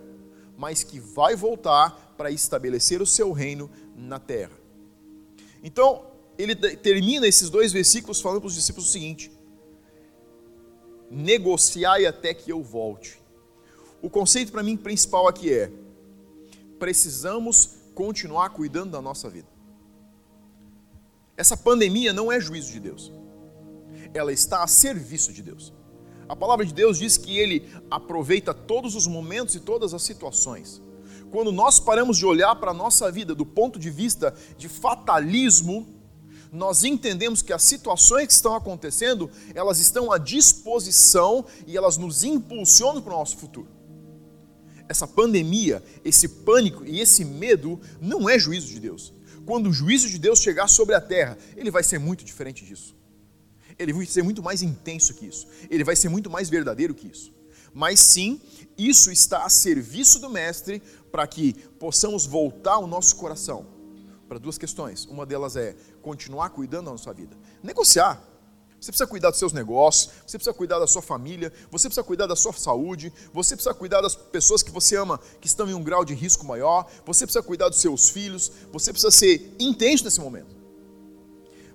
mas 0.57 0.83
que 0.83 0.99
vai 0.99 1.35
voltar 1.35 2.15
para 2.17 2.31
estabelecer 2.31 2.99
o 2.99 3.05
seu 3.05 3.31
reino 3.31 3.69
na 3.95 4.17
terra. 4.17 4.57
Então, 5.61 6.16
ele 6.37 6.55
termina 6.55 7.27
esses 7.27 7.49
dois 7.49 7.71
versículos 7.71 8.21
falando 8.21 8.41
para 8.41 8.47
os 8.47 8.55
discípulos 8.55 8.89
o 8.89 8.91
seguinte: 8.91 9.31
negociai 11.09 12.05
até 12.05 12.33
que 12.33 12.51
eu 12.51 12.61
volte. 12.61 13.19
O 14.01 14.09
conceito 14.09 14.51
para 14.51 14.63
mim 14.63 14.77
principal 14.77 15.27
aqui 15.27 15.51
é: 15.51 15.71
precisamos 16.77 17.77
continuar 17.95 18.49
cuidando 18.51 18.91
da 18.91 19.01
nossa 19.01 19.29
vida. 19.29 19.47
Essa 21.35 21.57
pandemia 21.57 22.13
não 22.13 22.31
é 22.31 22.39
juízo 22.39 22.71
de 22.71 22.79
Deus, 22.79 23.11
ela 24.13 24.31
está 24.31 24.63
a 24.63 24.67
serviço 24.67 25.33
de 25.33 25.41
Deus. 25.41 25.73
A 26.29 26.35
palavra 26.35 26.65
de 26.65 26.73
Deus 26.73 26.97
diz 26.97 27.17
que 27.17 27.37
Ele 27.37 27.69
aproveita 27.89 28.53
todos 28.53 28.95
os 28.95 29.07
momentos 29.07 29.55
e 29.55 29.59
todas 29.59 29.93
as 29.93 30.03
situações. 30.03 30.81
Quando 31.31 31.51
nós 31.51 31.79
paramos 31.79 32.17
de 32.17 32.25
olhar 32.25 32.55
para 32.55 32.71
a 32.71 32.73
nossa 32.73 33.11
vida 33.11 33.33
do 33.33 33.45
ponto 33.45 33.79
de 33.79 33.89
vista 33.89 34.35
de 34.57 34.67
fatalismo, 34.67 35.96
nós 36.51 36.83
entendemos 36.83 37.41
que 37.41 37.53
as 37.53 37.63
situações 37.63 38.27
que 38.27 38.33
estão 38.33 38.55
acontecendo, 38.55 39.29
elas 39.53 39.79
estão 39.79 40.11
à 40.11 40.17
disposição 40.17 41.45
e 41.65 41.75
elas 41.75 41.97
nos 41.97 42.23
impulsionam 42.23 43.01
para 43.01 43.13
o 43.13 43.17
nosso 43.17 43.37
futuro. 43.37 43.67
Essa 44.89 45.07
pandemia, 45.07 45.83
esse 46.03 46.27
pânico 46.27 46.85
e 46.85 47.01
esse 47.01 47.25
medo 47.25 47.79
não 47.99 48.29
é 48.29 48.39
juízo 48.39 48.67
de 48.67 48.79
Deus. 48.79 49.13
Quando 49.45 49.69
o 49.69 49.73
juízo 49.73 50.09
de 50.09 50.17
Deus 50.17 50.39
chegar 50.39 50.67
sobre 50.67 50.95
a 50.95 51.01
terra, 51.01 51.37
ele 51.55 51.71
vai 51.71 51.83
ser 51.83 51.99
muito 51.99 52.23
diferente 52.23 52.65
disso. 52.65 52.95
Ele 53.77 53.93
vai 53.93 54.05
ser 54.05 54.23
muito 54.23 54.41
mais 54.41 54.61
intenso 54.61 55.13
que 55.13 55.25
isso. 55.25 55.47
Ele 55.69 55.83
vai 55.83 55.95
ser 55.95 56.09
muito 56.09 56.29
mais 56.29 56.49
verdadeiro 56.49 56.93
que 56.93 57.07
isso. 57.07 57.33
Mas 57.73 57.99
sim, 57.99 58.41
isso 58.77 59.11
está 59.11 59.45
a 59.45 59.49
serviço 59.49 60.19
do 60.19 60.29
Mestre 60.29 60.81
para 61.11 61.27
que 61.27 61.53
possamos 61.79 62.25
voltar 62.25 62.79
o 62.79 62.87
nosso 62.87 63.15
coração 63.17 63.76
para 64.27 64.37
duas 64.37 64.57
questões. 64.57 65.05
Uma 65.05 65.25
delas 65.25 65.55
é 65.55 65.75
continuar 66.01 66.49
cuidando 66.49 66.85
da 66.85 66.91
nossa 66.91 67.13
vida. 67.13 67.35
Negociar. 67.63 68.21
Você 68.79 68.91
precisa 68.91 69.07
cuidar 69.07 69.31
dos 69.31 69.39
seus 69.39 69.53
negócios, 69.53 70.11
você 70.25 70.37
precisa 70.37 70.53
cuidar 70.53 70.77
da 70.77 70.85
sua 70.85 71.01
família, 71.01 71.51
você 71.71 71.87
precisa 71.87 72.03
cuidar 72.03 72.27
da 72.27 72.35
sua 72.35 72.53
saúde, 72.53 73.11
você 73.33 73.55
precisa 73.55 73.73
cuidar 73.73 74.01
das 74.01 74.15
pessoas 74.15 74.61
que 74.61 74.69
você 74.69 74.95
ama 74.95 75.19
que 75.41 75.47
estão 75.47 75.67
em 75.67 75.73
um 75.73 75.83
grau 75.83 76.05
de 76.05 76.13
risco 76.13 76.45
maior, 76.45 76.87
você 77.03 77.25
precisa 77.25 77.41
cuidar 77.41 77.69
dos 77.69 77.81
seus 77.81 78.09
filhos, 78.09 78.51
você 78.71 78.91
precisa 78.91 79.09
ser 79.09 79.55
intenso 79.59 80.03
nesse 80.03 80.21
momento. 80.21 80.55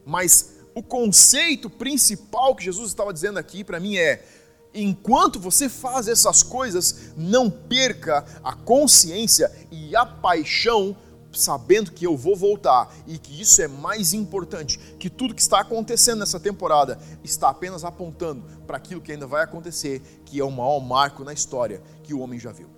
Mas 0.07 0.53
o 0.74 0.83
conceito 0.83 1.68
principal 1.68 2.55
que 2.55 2.64
Jesus 2.64 2.88
estava 2.88 3.12
dizendo 3.12 3.38
aqui 3.38 3.64
para 3.64 3.81
mim 3.81 3.96
é: 3.96 4.24
enquanto 4.72 5.40
você 5.40 5.68
faz 5.68 6.07
essas 6.07 6.42
coisas, 6.42 7.12
não 7.16 7.50
perca 7.50 8.24
a 8.44 8.55
consciência 8.55 9.50
e 9.72 9.94
a 9.96 10.07
paixão 10.07 10.96
sabendo 11.33 11.92
que 11.92 12.07
eu 12.07 12.16
vou 12.16 12.37
voltar 12.37 12.95
e 13.07 13.18
que 13.18 13.40
isso 13.40 13.61
é 13.62 13.68
mais 13.68 14.12
importante, 14.12 14.79
que 14.99 15.09
tudo 15.09 15.35
que 15.35 15.42
está 15.42 15.61
acontecendo 15.61 16.21
nessa 16.21 16.38
temporada 16.38 16.99
está 17.25 17.49
apenas 17.49 17.85
apontando 17.85 18.45
para 18.66 18.77
aquilo 18.77 19.01
que 19.01 19.12
ainda 19.12 19.27
vai 19.27 19.42
acontecer, 19.42 20.01
que 20.25 20.38
é 20.38 20.45
o 20.45 20.51
maior 20.51 20.81
marco 20.81 21.25
na 21.25 21.33
história 21.33 21.83
que 22.03 22.14
o 22.14 22.21
homem 22.21 22.38
já 22.38 22.53
viu. 22.53 22.68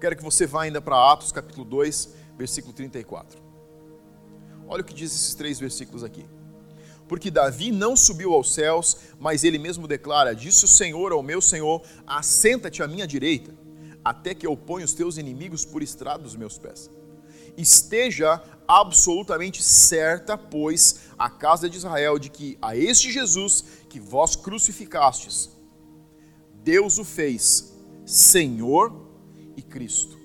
Quero 0.00 0.16
que 0.16 0.22
você 0.22 0.46
vá 0.46 0.62
ainda 0.62 0.80
para 0.80 1.12
Atos 1.12 1.32
capítulo 1.32 1.64
2, 1.64 2.10
versículo 2.36 2.74
34. 2.74 3.40
Olha 4.68 4.82
o 4.82 4.84
que 4.84 4.94
diz 4.94 5.12
esses 5.14 5.34
três 5.34 5.58
versículos 5.58 6.04
aqui. 6.04 6.26
Porque 7.08 7.30
Davi 7.30 7.70
não 7.70 7.96
subiu 7.96 8.34
aos 8.34 8.52
céus, 8.52 8.96
mas 9.18 9.44
ele 9.44 9.58
mesmo 9.58 9.86
declara: 9.86 10.34
Disse 10.34 10.64
o 10.64 10.68
Senhor 10.68 11.12
ao 11.12 11.22
meu 11.22 11.40
Senhor: 11.40 11.82
Assenta-te 12.04 12.82
à 12.82 12.88
minha 12.88 13.06
direita 13.06 13.54
até 14.06 14.36
que 14.36 14.46
eu 14.46 14.56
ponha 14.56 14.84
os 14.84 14.94
teus 14.94 15.18
inimigos 15.18 15.64
por 15.64 15.82
estrado 15.82 16.22
dos 16.22 16.36
meus 16.36 16.56
pés. 16.56 16.88
Esteja 17.58 18.40
absolutamente 18.68 19.64
certa, 19.64 20.38
pois, 20.38 21.00
a 21.18 21.28
casa 21.28 21.68
de 21.68 21.76
Israel, 21.76 22.16
de 22.16 22.30
que 22.30 22.56
a 22.62 22.76
este 22.76 23.10
Jesus 23.10 23.64
que 23.88 23.98
vós 23.98 24.36
crucificastes, 24.36 25.50
Deus 26.62 26.98
o 26.98 27.04
fez 27.04 27.72
Senhor 28.04 28.94
e 29.56 29.62
Cristo. 29.62 30.16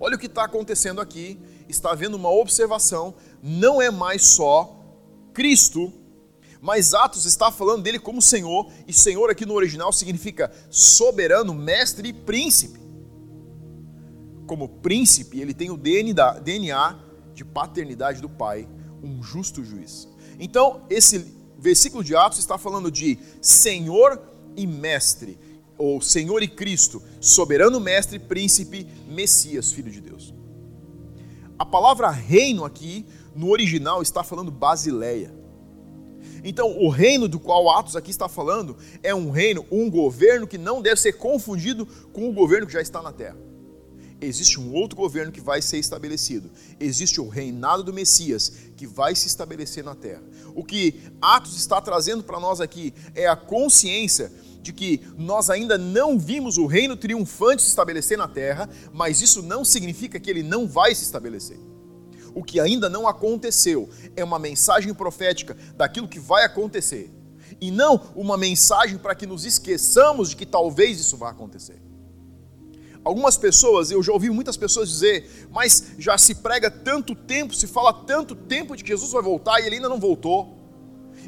Olha 0.00 0.16
o 0.16 0.18
que 0.18 0.26
está 0.26 0.42
acontecendo 0.42 1.00
aqui, 1.00 1.38
está 1.68 1.92
havendo 1.92 2.16
uma 2.16 2.30
observação, 2.30 3.14
não 3.40 3.80
é 3.80 3.92
mais 3.92 4.22
só 4.22 4.76
Cristo, 5.32 5.92
mas 6.60 6.94
Atos 6.94 7.26
está 7.26 7.52
falando 7.52 7.84
dele 7.84 8.00
como 8.00 8.20
Senhor, 8.20 8.68
e 8.88 8.92
Senhor 8.92 9.30
aqui 9.30 9.46
no 9.46 9.54
original 9.54 9.92
significa 9.92 10.50
soberano, 10.68 11.54
mestre 11.54 12.08
e 12.08 12.12
príncipe 12.12 12.87
como 14.48 14.68
príncipe, 14.68 15.40
ele 15.40 15.54
tem 15.54 15.70
o 15.70 15.76
DNA 15.76 16.98
de 17.34 17.44
paternidade 17.44 18.20
do 18.20 18.28
Pai, 18.28 18.66
um 19.00 19.22
justo 19.22 19.62
juiz. 19.62 20.08
Então, 20.40 20.82
esse 20.90 21.36
versículo 21.58 22.02
de 22.02 22.16
Atos 22.16 22.38
está 22.38 22.56
falando 22.56 22.90
de 22.90 23.18
Senhor 23.40 24.20
e 24.56 24.66
Mestre, 24.66 25.38
ou 25.76 26.00
Senhor 26.00 26.42
e 26.42 26.48
Cristo, 26.48 27.00
soberano 27.20 27.78
mestre, 27.78 28.18
príncipe, 28.18 28.88
Messias, 29.06 29.70
filho 29.70 29.92
de 29.92 30.00
Deus. 30.00 30.34
A 31.56 31.64
palavra 31.64 32.10
reino 32.10 32.64
aqui, 32.64 33.06
no 33.36 33.50
original, 33.50 34.02
está 34.02 34.24
falando 34.24 34.50
Basileia. 34.50 35.32
Então, 36.42 36.76
o 36.78 36.88
reino 36.88 37.28
do 37.28 37.38
qual 37.38 37.68
Atos 37.70 37.96
aqui 37.96 38.10
está 38.10 38.28
falando 38.28 38.76
é 39.02 39.14
um 39.14 39.30
reino, 39.30 39.66
um 39.70 39.90
governo 39.90 40.46
que 40.46 40.56
não 40.58 40.80
deve 40.80 41.00
ser 41.00 41.12
confundido 41.12 41.86
com 42.12 42.28
o 42.28 42.32
governo 42.32 42.66
que 42.66 42.72
já 42.72 42.80
está 42.80 43.02
na 43.02 43.12
terra 43.12 43.47
existe 44.20 44.60
um 44.60 44.72
outro 44.74 44.96
governo 44.96 45.32
que 45.32 45.40
vai 45.40 45.62
ser 45.62 45.78
estabelecido. 45.78 46.50
Existe 46.78 47.20
o 47.20 47.28
reinado 47.28 47.82
do 47.82 47.92
Messias 47.92 48.52
que 48.76 48.86
vai 48.86 49.14
se 49.14 49.26
estabelecer 49.26 49.84
na 49.84 49.94
terra. 49.94 50.22
O 50.54 50.64
que 50.64 51.00
Atos 51.20 51.56
está 51.56 51.80
trazendo 51.80 52.22
para 52.24 52.40
nós 52.40 52.60
aqui 52.60 52.92
é 53.14 53.26
a 53.26 53.36
consciência 53.36 54.32
de 54.60 54.72
que 54.72 55.00
nós 55.16 55.50
ainda 55.50 55.78
não 55.78 56.18
vimos 56.18 56.58
o 56.58 56.66
reino 56.66 56.96
triunfante 56.96 57.62
se 57.62 57.68
estabelecer 57.68 58.18
na 58.18 58.28
terra, 58.28 58.68
mas 58.92 59.22
isso 59.22 59.42
não 59.42 59.64
significa 59.64 60.18
que 60.18 60.28
ele 60.28 60.42
não 60.42 60.66
vai 60.66 60.94
se 60.94 61.04
estabelecer. 61.04 61.58
O 62.34 62.44
que 62.44 62.60
ainda 62.60 62.88
não 62.88 63.08
aconteceu 63.08 63.88
é 64.14 64.22
uma 64.22 64.38
mensagem 64.38 64.92
profética 64.92 65.56
daquilo 65.76 66.08
que 66.08 66.20
vai 66.20 66.44
acontecer, 66.44 67.10
e 67.60 67.70
não 67.70 68.12
uma 68.14 68.36
mensagem 68.36 68.98
para 68.98 69.14
que 69.14 69.26
nos 69.26 69.44
esqueçamos 69.44 70.30
de 70.30 70.36
que 70.36 70.44
talvez 70.44 71.00
isso 71.00 71.16
vá 71.16 71.30
acontecer. 71.30 71.87
Algumas 73.04 73.36
pessoas, 73.36 73.90
eu 73.90 74.02
já 74.02 74.12
ouvi 74.12 74.28
muitas 74.28 74.56
pessoas 74.56 74.88
dizer, 74.88 75.48
mas 75.50 75.92
já 75.98 76.18
se 76.18 76.34
prega 76.34 76.70
tanto 76.70 77.14
tempo, 77.14 77.54
se 77.54 77.66
fala 77.66 77.92
tanto 77.92 78.34
tempo 78.34 78.76
de 78.76 78.82
que 78.82 78.90
Jesus 78.90 79.12
vai 79.12 79.22
voltar 79.22 79.60
e 79.60 79.66
ele 79.66 79.76
ainda 79.76 79.88
não 79.88 79.98
voltou. 79.98 80.56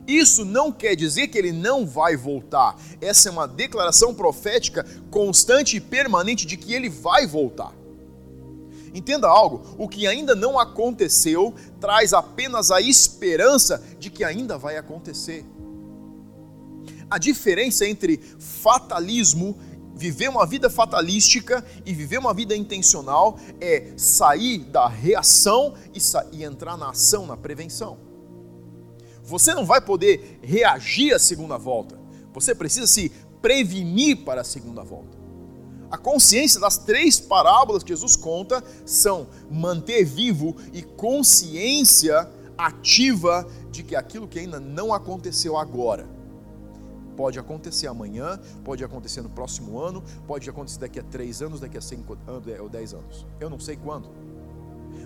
Isso 0.07 0.45
não 0.45 0.73
quer 0.73 0.95
dizer 0.97 1.29
que 1.29 1.39
ele 1.39 1.53
não 1.53 1.87
vai 1.87 2.17
voltar. 2.17 2.77
Essa 3.01 3.29
é 3.29 3.33
uma 3.33 3.47
declaração 3.47 4.15
profética 4.15 4.85
constante 5.11 5.77
e 5.77 5.81
permanente 5.81 6.47
de 6.47 6.57
que 6.57 6.75
ele 6.75 6.89
vai 6.89 7.27
voltar. 7.27 7.73
Entenda 8.95 9.29
algo: 9.29 9.63
o 9.79 9.89
que 9.89 10.07
ainda 10.07 10.35
não 10.35 10.59
aconteceu 10.59 11.55
traz 11.81 12.13
apenas 12.13 12.71
a 12.71 12.81
esperança 12.81 13.83
de 13.99 14.11
que 14.11 14.25
ainda 14.25 14.59
vai 14.59 14.77
acontecer. 14.77 15.45
A 17.09 17.19
diferença 17.19 17.87
entre 17.87 18.21
fatalismo 18.39 19.59
Viver 20.01 20.31
uma 20.31 20.47
vida 20.47 20.71
fatalística 20.71 21.63
e 21.85 21.93
viver 21.93 22.17
uma 22.17 22.33
vida 22.33 22.57
intencional 22.57 23.39
é 23.61 23.93
sair 23.99 24.61
da 24.61 24.89
reação 24.89 25.75
e, 25.93 26.01
sa 26.01 26.27
e 26.33 26.43
entrar 26.43 26.79
na 26.79 26.89
ação, 26.89 27.27
na 27.27 27.37
prevenção. 27.37 27.99
Você 29.23 29.53
não 29.53 29.67
vai 29.67 29.79
poder 29.79 30.41
reagir 30.41 31.13
à 31.13 31.19
segunda 31.19 31.59
volta, 31.59 32.01
Você 32.33 32.55
precisa 32.55 32.87
se 32.87 33.13
prevenir 33.43 34.25
para 34.25 34.41
a 34.41 34.45
segunda 34.45 34.83
volta. 34.83 35.19
A 35.91 35.99
consciência 35.99 36.59
das 36.59 36.79
três 36.79 37.21
parábolas 37.21 37.83
que 37.83 37.91
Jesus 37.91 38.17
conta 38.17 38.65
são 38.87 39.29
manter 39.51 40.03
vivo 40.03 40.57
e 40.73 40.81
consciência 40.83 42.27
ativa 42.57 43.47
de 43.71 43.83
que 43.83 43.95
aquilo 43.95 44.27
que 44.27 44.39
ainda 44.39 44.59
não 44.59 44.95
aconteceu 44.95 45.59
agora 45.59 46.20
pode 47.21 47.39
acontecer 47.39 47.87
amanhã, 47.87 48.41
pode 48.65 48.83
acontecer 48.83 49.21
no 49.21 49.29
próximo 49.29 49.79
ano, 49.79 50.03
pode 50.27 50.49
acontecer 50.49 50.79
daqui 50.79 50.99
a 50.99 51.03
três 51.03 51.43
anos, 51.43 51.61
daqui 51.61 51.77
a 51.77 51.81
cinco 51.81 52.17
ou 52.59 52.69
dez 52.71 52.95
anos. 52.95 53.27
Eu 53.39 53.51
não 53.51 53.61
sei 53.61 53.77
quando, 53.77 54.09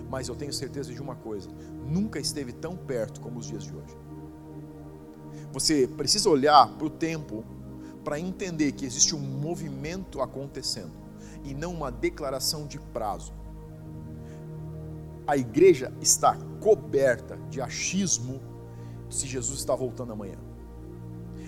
mas 0.09 0.29
eu 0.29 0.35
tenho 0.35 0.53
certeza 0.53 0.93
de 0.93 1.01
uma 1.01 1.15
coisa: 1.15 1.49
nunca 1.85 2.17
esteve 2.17 2.53
tão 2.53 2.77
perto 2.77 3.19
como 3.19 3.37
os 3.37 3.47
dias 3.47 3.65
de 3.65 3.75
hoje. 3.75 3.97
Você 5.51 5.87
precisa 5.87 6.29
olhar 6.29 6.69
para 6.77 6.87
o 6.87 6.89
tempo 6.89 7.43
para 8.01 8.17
entender 8.17 8.71
que 8.71 8.85
existe 8.85 9.13
um 9.13 9.19
movimento 9.19 10.21
acontecendo 10.21 10.93
e 11.43 11.53
não 11.53 11.73
uma 11.73 11.91
declaração 11.91 12.65
de 12.65 12.79
prazo. 12.79 13.33
A 15.27 15.35
igreja 15.35 15.91
está 15.99 16.37
coberta 16.61 17.35
de 17.49 17.59
achismo 17.59 18.39
se 19.09 19.27
Jesus 19.27 19.59
está 19.59 19.75
voltando 19.75 20.13
amanhã. 20.13 20.37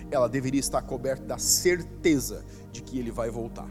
Ela 0.09 0.29
deveria 0.29 0.59
estar 0.59 0.81
coberta 0.81 1.25
da 1.25 1.37
certeza 1.37 2.43
de 2.71 2.81
que 2.81 2.97
ele 2.97 3.11
vai 3.11 3.29
voltar. 3.29 3.69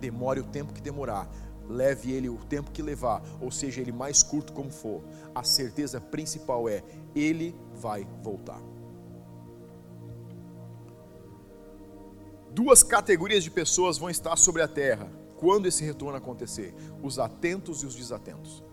Demore 0.00 0.40
o 0.40 0.44
tempo 0.44 0.72
que 0.72 0.80
demorar, 0.80 1.30
leve 1.68 2.12
ele 2.12 2.28
o 2.28 2.36
tempo 2.36 2.70
que 2.70 2.82
levar, 2.82 3.22
ou 3.40 3.50
seja, 3.50 3.80
ele 3.80 3.92
mais 3.92 4.22
curto 4.22 4.52
como 4.52 4.70
for. 4.70 5.02
A 5.34 5.42
certeza 5.42 6.00
principal 6.00 6.68
é: 6.68 6.82
ele 7.14 7.54
vai 7.74 8.06
voltar. 8.22 8.60
Duas 12.50 12.82
categorias 12.82 13.44
de 13.44 13.50
pessoas 13.50 13.98
vão 13.98 14.08
estar 14.08 14.36
sobre 14.36 14.62
a 14.62 14.68
terra 14.68 15.10
quando 15.36 15.66
esse 15.66 15.84
retorno 15.84 16.16
acontecer: 16.16 16.74
os 17.02 17.18
atentos 17.18 17.82
e 17.82 17.86
os 17.86 17.94
desatentos. 17.94 18.64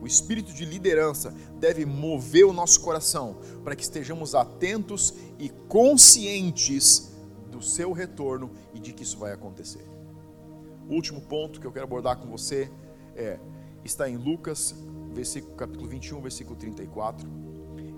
O 0.00 0.06
espírito 0.06 0.52
de 0.52 0.64
liderança 0.64 1.34
deve 1.58 1.86
mover 1.86 2.44
o 2.44 2.52
nosso 2.52 2.80
coração 2.80 3.38
para 3.62 3.74
que 3.74 3.82
estejamos 3.82 4.34
atentos 4.34 5.14
e 5.38 5.48
conscientes 5.68 7.12
do 7.50 7.62
seu 7.62 7.92
retorno 7.92 8.50
e 8.74 8.78
de 8.78 8.92
que 8.92 9.02
isso 9.02 9.18
vai 9.18 9.32
acontecer. 9.32 9.86
O 10.88 10.94
último 10.94 11.20
ponto 11.22 11.60
que 11.60 11.66
eu 11.66 11.72
quero 11.72 11.84
abordar 11.84 12.18
com 12.18 12.28
você 12.28 12.70
é 13.16 13.38
está 13.84 14.08
em 14.08 14.16
Lucas, 14.16 14.74
versículo, 15.12 15.54
capítulo 15.54 15.88
21, 15.88 16.20
versículo 16.20 16.56
34. 16.56 17.28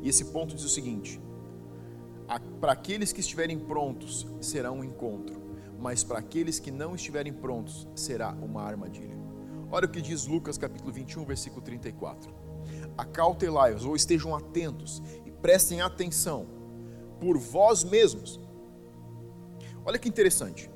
E 0.02 0.08
esse 0.08 0.26
ponto 0.26 0.54
diz 0.54 0.64
o 0.64 0.68
seguinte: 0.68 1.20
para 2.60 2.72
aqueles 2.72 3.12
que 3.12 3.20
estiverem 3.20 3.58
prontos 3.58 4.26
será 4.40 4.70
um 4.70 4.84
encontro, 4.84 5.40
mas 5.80 6.04
para 6.04 6.18
aqueles 6.18 6.58
que 6.58 6.70
não 6.70 6.94
estiverem 6.94 7.32
prontos 7.32 7.88
será 7.94 8.32
uma 8.32 8.62
armadilha. 8.62 9.16
Olha 9.76 9.84
o 9.84 9.90
que 9.90 10.00
diz 10.00 10.26
Lucas 10.26 10.56
capítulo 10.56 10.90
21, 10.90 11.22
versículo 11.26 11.60
34. 11.60 12.32
Acautelai-vos, 12.96 13.84
ou 13.84 13.94
estejam 13.94 14.34
atentos 14.34 15.02
e 15.26 15.30
prestem 15.30 15.82
atenção 15.82 16.46
por 17.20 17.36
vós 17.36 17.84
mesmos. 17.84 18.40
Olha 19.84 19.98
que 19.98 20.08
interessante. 20.08 20.70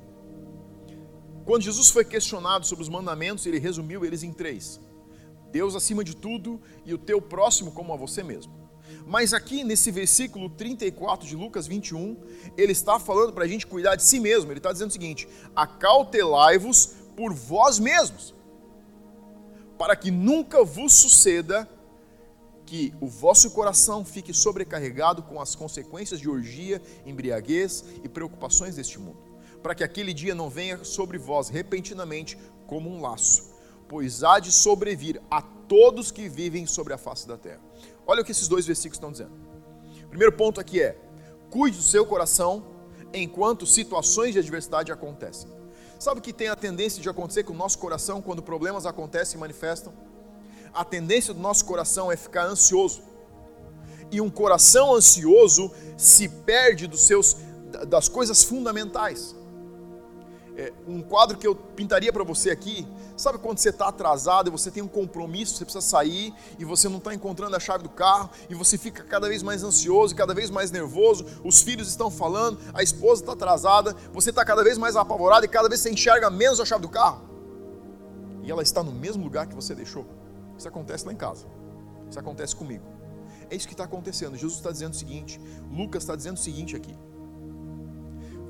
Quando 1.45 1.63
Jesus 1.63 1.89
foi 1.89 2.05
questionado 2.05 2.63
sobre 2.63 2.83
os 2.83 2.89
mandamentos, 2.89 3.43
ele 3.47 3.57
resumiu 3.57 4.05
eles 4.05 4.21
em 4.21 4.31
três: 4.31 4.79
Deus 5.51 5.75
acima 5.75 6.03
de 6.03 6.15
tudo 6.15 6.61
e 6.85 6.93
o 6.93 6.97
teu 6.99 7.19
próximo 7.19 7.71
como 7.71 7.91
a 7.93 7.97
você 7.97 8.21
mesmo. 8.21 8.53
Mas 9.07 9.33
aqui 9.33 9.63
nesse 9.63 9.89
versículo 9.89 10.47
34 10.47 11.27
de 11.27 11.35
Lucas 11.35 11.65
21, 11.65 12.17
ele 12.55 12.71
está 12.71 12.99
falando 12.99 13.33
para 13.33 13.45
a 13.45 13.47
gente 13.47 13.65
cuidar 13.65 13.95
de 13.95 14.03
si 14.03 14.19
mesmo. 14.19 14.51
Ele 14.51 14.59
está 14.59 14.71
dizendo 14.71 14.91
o 14.91 14.93
seguinte: 14.93 15.27
acautelai-vos 15.55 16.97
por 17.15 17.33
vós 17.33 17.79
mesmos, 17.79 18.35
para 19.81 19.95
que 19.95 20.11
nunca 20.11 20.63
vos 20.63 20.93
suceda 20.93 21.67
que 22.67 22.93
o 23.01 23.07
vosso 23.07 23.49
coração 23.49 24.05
fique 24.05 24.31
sobrecarregado 24.31 25.23
com 25.23 25.41
as 25.41 25.55
consequências 25.55 26.19
de 26.19 26.29
orgia, 26.29 26.79
embriaguez 27.03 27.83
e 28.03 28.07
preocupações 28.07 28.75
deste 28.75 28.99
mundo, 28.99 29.17
para 29.63 29.73
que 29.73 29.83
aquele 29.83 30.13
dia 30.13 30.35
não 30.35 30.51
venha 30.51 30.83
sobre 30.83 31.17
vós 31.17 31.49
repentinamente 31.49 32.37
como 32.67 32.91
um 32.91 33.01
laço, 33.01 33.55
pois 33.89 34.23
há 34.23 34.37
de 34.37 34.51
sobrevir 34.51 35.19
a 35.31 35.41
todos 35.41 36.11
que 36.11 36.29
vivem 36.29 36.67
sobre 36.67 36.93
a 36.93 36.97
face 36.99 37.27
da 37.27 37.35
terra. 37.35 37.61
Olha 38.05 38.21
o 38.21 38.23
que 38.23 38.33
esses 38.33 38.47
dois 38.47 38.67
versículos 38.67 38.97
estão 38.97 39.11
dizendo. 39.11 39.31
Primeiro 40.09 40.33
ponto 40.37 40.61
aqui 40.61 40.79
é: 40.79 40.95
cuide 41.49 41.77
do 41.77 41.83
seu 41.83 42.05
coração 42.05 42.67
enquanto 43.11 43.65
situações 43.65 44.33
de 44.33 44.37
adversidade 44.37 44.91
acontecem. 44.91 45.49
Sabe 46.01 46.19
o 46.19 46.23
que 46.23 46.33
tem 46.33 46.47
a 46.47 46.55
tendência 46.55 46.99
de 46.99 47.07
acontecer 47.07 47.43
com 47.43 47.53
o 47.53 47.55
nosso 47.55 47.77
coração 47.77 48.23
quando 48.23 48.41
problemas 48.41 48.87
acontecem 48.87 49.37
e 49.37 49.39
manifestam? 49.39 49.93
A 50.73 50.83
tendência 50.83 51.31
do 51.31 51.39
nosso 51.39 51.63
coração 51.63 52.11
é 52.11 52.17
ficar 52.17 52.45
ansioso. 52.45 53.03
E 54.09 54.19
um 54.19 54.27
coração 54.27 54.95
ansioso 54.95 55.71
se 55.95 56.27
perde 56.27 56.87
dos 56.87 57.01
seus 57.01 57.37
das 57.87 58.09
coisas 58.09 58.43
fundamentais 58.43 59.35
é, 60.57 60.73
um 60.87 61.03
quadro 61.03 61.37
que 61.37 61.45
eu 61.45 61.55
pintaria 61.55 62.11
para 62.11 62.23
você 62.23 62.49
aqui. 62.49 62.87
Sabe 63.21 63.37
quando 63.37 63.59
você 63.59 63.69
está 63.69 63.87
atrasado 63.87 64.47
e 64.47 64.51
você 64.51 64.71
tem 64.71 64.81
um 64.81 64.87
compromisso, 64.87 65.53
você 65.55 65.63
precisa 65.63 65.85
sair 65.85 66.33
e 66.57 66.65
você 66.65 66.89
não 66.89 66.97
está 66.97 67.13
encontrando 67.13 67.55
a 67.55 67.59
chave 67.59 67.83
do 67.83 67.89
carro 67.89 68.31
e 68.49 68.55
você 68.55 68.79
fica 68.79 69.03
cada 69.03 69.29
vez 69.29 69.43
mais 69.43 69.63
ansioso, 69.63 70.15
cada 70.15 70.33
vez 70.33 70.49
mais 70.49 70.71
nervoso. 70.71 71.23
Os 71.43 71.61
filhos 71.61 71.87
estão 71.87 72.09
falando, 72.09 72.57
a 72.73 72.81
esposa 72.81 73.21
está 73.21 73.33
atrasada, 73.33 73.95
você 74.11 74.31
está 74.31 74.43
cada 74.43 74.63
vez 74.63 74.75
mais 74.75 74.95
apavorado 74.95 75.45
e 75.45 75.47
cada 75.47 75.69
vez 75.69 75.81
você 75.81 75.91
enxerga 75.91 76.31
menos 76.31 76.59
a 76.59 76.65
chave 76.65 76.81
do 76.81 76.89
carro. 76.89 77.21
E 78.41 78.49
ela 78.49 78.63
está 78.63 78.81
no 78.81 78.91
mesmo 78.91 79.23
lugar 79.23 79.45
que 79.45 79.53
você 79.53 79.75
deixou. 79.75 80.03
Isso 80.57 80.67
acontece 80.67 81.05
lá 81.05 81.13
em 81.13 81.15
casa. 81.15 81.45
Isso 82.09 82.19
acontece 82.19 82.55
comigo. 82.55 82.85
É 83.51 83.55
isso 83.55 83.67
que 83.67 83.75
está 83.75 83.83
acontecendo. 83.83 84.35
Jesus 84.35 84.55
está 84.55 84.71
dizendo 84.71 84.93
o 84.93 84.97
seguinte, 84.97 85.39
Lucas 85.71 86.01
está 86.01 86.15
dizendo 86.15 86.37
o 86.37 86.39
seguinte 86.39 86.75
aqui. 86.75 86.97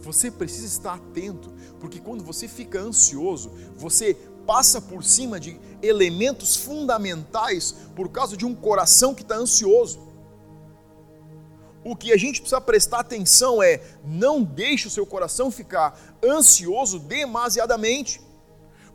Você 0.01 0.31
precisa 0.31 0.65
estar 0.65 0.95
atento, 0.95 1.53
porque 1.79 1.99
quando 1.99 2.23
você 2.23 2.47
fica 2.47 2.79
ansioso, 2.79 3.51
você 3.75 4.17
passa 4.51 4.81
por 4.81 5.01
cima 5.01 5.39
de 5.39 5.57
elementos 5.81 6.57
fundamentais 6.57 7.73
por 7.95 8.09
causa 8.09 8.35
de 8.35 8.45
um 8.45 8.53
coração 8.53 9.15
que 9.15 9.21
está 9.21 9.35
ansioso. 9.35 9.97
O 11.85 11.95
que 11.95 12.11
a 12.11 12.17
gente 12.17 12.41
precisa 12.41 12.59
prestar 12.59 12.99
atenção 12.99 13.63
é 13.63 13.81
não 14.03 14.43
deixe 14.43 14.89
o 14.89 14.91
seu 14.91 15.05
coração 15.05 15.49
ficar 15.49 15.97
ansioso 16.21 16.99
demasiadamente, 16.99 18.21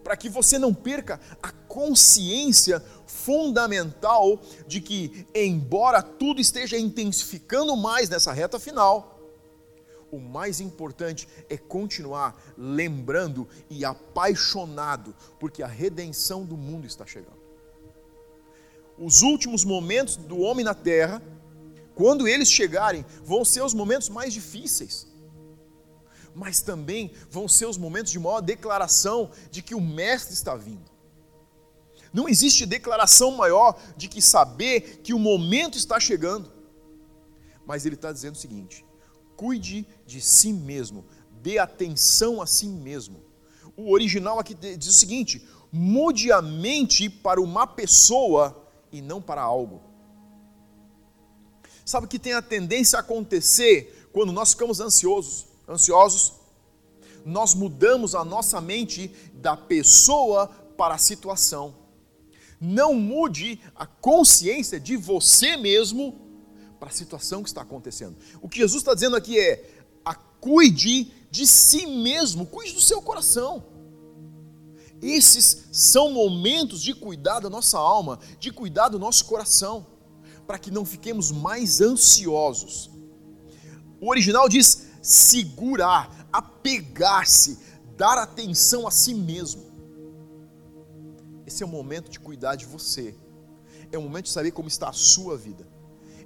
para 0.05 0.15
que 0.15 0.29
você 0.29 0.59
não 0.59 0.75
perca 0.75 1.19
a 1.43 1.51
consciência 1.51 2.85
fundamental 3.07 4.39
de 4.67 4.83
que, 4.83 5.27
embora 5.35 6.03
tudo 6.03 6.39
esteja 6.39 6.77
intensificando 6.77 7.75
mais 7.75 8.11
nessa 8.11 8.31
reta 8.31 8.61
final, 8.61 9.16
o 10.11 10.19
mais 10.19 10.61
importante 10.61 11.29
é 11.49 11.57
continuar 11.57 12.41
lembrando 12.57 13.49
e 13.69 13.85
apaixonado, 13.85 15.15
porque 15.39 15.63
a 15.63 15.67
redenção 15.67 16.45
do 16.45 16.57
mundo 16.57 16.87
está 16.87 17.05
chegando. 17.05 17.47
Os 18.99 19.23
últimos 19.23 19.65
momentos 19.65 20.17
do 20.17 20.39
homem 20.39 20.65
na 20.65 20.75
terra, 20.75 21.23
quando 21.95 22.27
eles 22.27 22.51
chegarem, 22.51 23.05
vão 23.23 23.45
ser 23.45 23.63
os 23.63 23.75
momentos 23.75 24.09
mais 24.09 24.33
difíceis, 24.33 25.07
mas 26.35 26.61
também 26.61 27.13
vão 27.31 27.49
ser 27.49 27.67
os 27.67 27.77
momentos 27.77 28.13
de 28.13 28.19
maior 28.19 28.41
declaração 28.41 29.31
de 29.51 29.63
que 29.63 29.75
o 29.75 29.81
Mestre 29.81 30.35
está 30.35 30.55
vindo. 30.55 30.91
Não 32.13 32.29
existe 32.29 32.65
declaração 32.65 33.33
maior 33.33 33.79
de 33.97 34.09
que 34.09 34.23
saber 34.23 35.01
que 35.03 35.13
o 35.13 35.19
momento 35.19 35.77
está 35.77 36.01
chegando. 36.01 36.51
Mas 37.67 37.85
ele 37.85 37.95
está 37.95 38.11
dizendo 38.13 38.37
o 38.37 38.39
seguinte: 38.39 38.86
Cuide 39.37 39.87
de 40.07 40.21
si 40.21 40.53
mesmo, 40.53 41.05
dê 41.43 41.59
atenção 41.59 42.41
a 42.41 42.47
si 42.47 42.67
mesmo. 42.67 43.23
O 43.77 43.93
original 43.93 44.39
aqui 44.39 44.55
diz 44.55 44.89
o 44.89 44.93
seguinte: 44.93 45.47
mude 45.71 46.33
a 46.33 46.41
mente 46.41 47.11
para 47.11 47.41
uma 47.41 47.67
pessoa 47.67 48.67
e 48.91 49.03
não 49.03 49.21
para 49.21 49.43
algo. 49.43 49.83
Sabe 51.85 52.07
o 52.07 52.09
que 52.09 52.19
tem 52.19 52.33
a 52.33 52.43
tendência 52.43 52.97
a 52.97 53.01
acontecer 53.01 54.09
quando 54.13 54.33
nós 54.33 54.51
ficamos 54.53 54.81
ansiosos, 54.81 55.47
ansiosos? 55.69 56.33
Nós 57.25 57.55
mudamos 57.55 58.15
a 58.15 58.25
nossa 58.25 58.61
mente 58.61 59.09
da 59.35 59.57
pessoa 59.57 60.49
para 60.77 60.95
a 60.95 60.99
situação. 60.99 61.75
Não 62.61 62.95
mude 62.95 63.61
a 63.75 63.87
consciência 63.87 64.81
de 64.81 64.97
você 64.97 65.57
mesmo 65.57 66.26
para 66.79 66.89
a 66.89 66.93
situação 66.93 67.43
que 67.43 67.49
está 67.49 67.63
acontecendo. 67.63 68.17
O 68.41 68.49
que 68.49 68.59
Jesus 68.59 68.83
está 68.83 68.95
dizendo 68.95 69.17
aqui 69.17 69.39
é: 69.39 69.77
cuide 70.47 71.13
de 71.31 71.45
si 71.45 71.87
mesmo, 71.87 72.47
cuide 72.47 72.73
do 72.73 72.81
seu 72.81 73.03
coração. 73.03 73.65
Esses 75.03 75.67
são 75.73 76.13
momentos 76.13 76.81
de 76.81 76.95
cuidar 76.95 77.41
da 77.41 77.51
nossa 77.51 77.79
alma, 77.79 78.19
de 78.39 78.51
cuidar 78.51 78.89
do 78.89 78.99
nosso 78.99 79.25
coração, 79.25 79.87
para 80.47 80.59
que 80.59 80.71
não 80.71 80.85
fiquemos 80.85 81.33
mais 81.33 81.81
ansiosos. 81.81 82.91
O 84.01 84.09
original 84.09 84.49
diz: 84.49 84.87
segurar, 85.03 86.29
apegar-se, 86.33 87.59
dar 87.97 88.17
atenção 88.17 88.87
a 88.87 88.91
si 88.91 89.15
mesmo. 89.15 89.67
Esse 91.45 91.63
é 91.63 91.67
o 91.67 91.69
momento 91.69 92.09
de 92.11 92.21
cuidar 92.21 92.55
de 92.55 92.67
você. 92.67 93.15
É 93.91 93.99
o 93.99 94.03
momento 94.03 94.27
de 94.27 94.33
saber 94.33 94.51
como 94.53 94.69
está 94.69 94.89
a 94.89 94.93
sua 94.93 95.37
vida. 95.37 95.67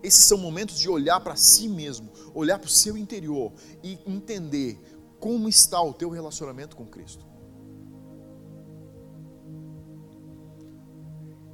Esses 0.02 0.24
são 0.24 0.38
momentos 0.38 0.78
de 0.78 0.88
olhar 0.88 1.20
para 1.20 1.36
si 1.36 1.68
mesmo, 1.68 2.10
olhar 2.34 2.58
para 2.58 2.66
o 2.66 2.70
seu 2.70 2.96
interior 2.96 3.52
e 3.82 3.98
entender 4.06 4.78
como 5.18 5.48
está 5.48 5.80
o 5.82 5.92
teu 5.92 6.08
relacionamento 6.08 6.74
com 6.74 6.86
Cristo. 6.86 7.26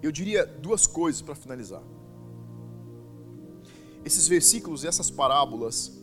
Eu 0.00 0.12
diria 0.12 0.46
duas 0.46 0.86
coisas 0.86 1.20
para 1.20 1.34
finalizar. 1.34 1.82
Esses 4.04 4.28
versículos 4.28 4.84
e 4.84 4.86
essas 4.86 5.10
parábolas 5.10 6.00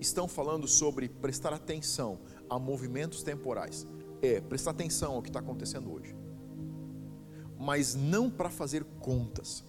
estão 0.00 0.28
falando 0.28 0.68
sobre 0.68 1.08
prestar 1.08 1.52
atenção 1.52 2.20
a 2.48 2.56
movimentos 2.56 3.24
temporais. 3.24 3.84
É, 4.22 4.40
prestar 4.40 4.70
atenção 4.70 5.14
ao 5.14 5.22
que 5.22 5.28
está 5.28 5.40
acontecendo 5.40 5.92
hoje. 5.92 6.14
Mas 7.58 7.96
não 7.96 8.30
para 8.30 8.48
fazer 8.48 8.84
contas, 9.00 9.64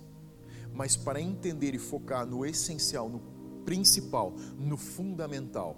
mas 0.73 0.95
para 0.95 1.21
entender 1.21 1.73
e 1.73 1.79
focar 1.79 2.25
no 2.25 2.45
essencial, 2.45 3.09
no 3.09 3.19
principal, 3.65 4.33
no 4.57 4.77
fundamental. 4.77 5.75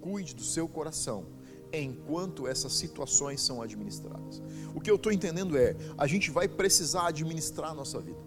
Cuide 0.00 0.34
do 0.34 0.42
seu 0.42 0.68
coração 0.68 1.26
enquanto 1.72 2.46
essas 2.46 2.72
situações 2.72 3.40
são 3.40 3.60
administradas. 3.60 4.42
O 4.74 4.80
que 4.80 4.90
eu 4.90 4.96
estou 4.96 5.12
entendendo 5.12 5.56
é, 5.56 5.76
a 5.98 6.06
gente 6.06 6.30
vai 6.30 6.48
precisar 6.48 7.08
administrar 7.08 7.70
a 7.70 7.74
nossa 7.74 8.00
vida. 8.00 8.20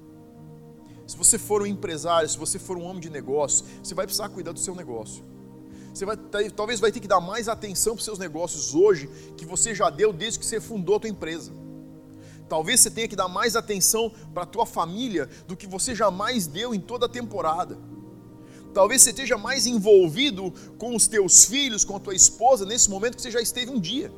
Se 1.07 1.17
você 1.17 1.37
for 1.37 1.61
um 1.61 1.65
empresário, 1.65 2.29
se 2.29 2.37
você 2.37 2.59
for 2.59 2.77
um 2.77 2.83
homem 2.83 2.99
de 2.99 3.09
negócio, 3.09 3.65
você 3.81 3.95
vai 3.95 4.05
precisar 4.05 4.29
cuidar 4.29 4.51
do 4.51 4.59
seu 4.59 4.75
negócio. 4.75 5.23
Você 5.93 6.05
vai, 6.05 6.15
talvez 6.55 6.79
vai 6.79 6.91
ter 6.91 6.99
que 6.99 7.07
dar 7.07 7.19
mais 7.19 7.47
atenção 7.49 7.93
para 7.93 7.99
os 7.99 8.05
seus 8.05 8.19
negócios 8.19 8.75
hoje 8.75 9.07
que 9.35 9.45
você 9.45 9.73
já 9.73 9.89
deu 9.89 10.13
desde 10.13 10.39
que 10.39 10.45
você 10.45 10.61
fundou 10.61 10.95
a 10.95 10.99
tua 10.99 11.09
empresa. 11.09 11.51
Talvez 12.49 12.81
você 12.81 12.89
tenha 12.89 13.07
que 13.07 13.15
dar 13.15 13.27
mais 13.27 13.55
atenção 13.55 14.11
para 14.33 14.43
a 14.43 14.45
tua 14.45 14.65
família 14.65 15.29
do 15.47 15.55
que 15.55 15.67
você 15.67 15.93
jamais 15.93 16.47
deu 16.47 16.73
em 16.73 16.79
toda 16.79 17.05
a 17.05 17.09
temporada. 17.09 17.77
Talvez 18.73 19.01
você 19.03 19.11
esteja 19.11 19.37
mais 19.37 19.67
envolvido 19.67 20.51
com 20.77 20.95
os 20.95 21.07
teus 21.07 21.45
filhos, 21.45 21.85
com 21.85 21.95
a 21.95 21.99
tua 21.99 22.15
esposa, 22.15 22.65
nesse 22.65 22.89
momento 22.89 23.15
que 23.15 23.21
você 23.21 23.31
já 23.31 23.41
esteve 23.41 23.71
um 23.71 23.79
dia. 23.79 24.11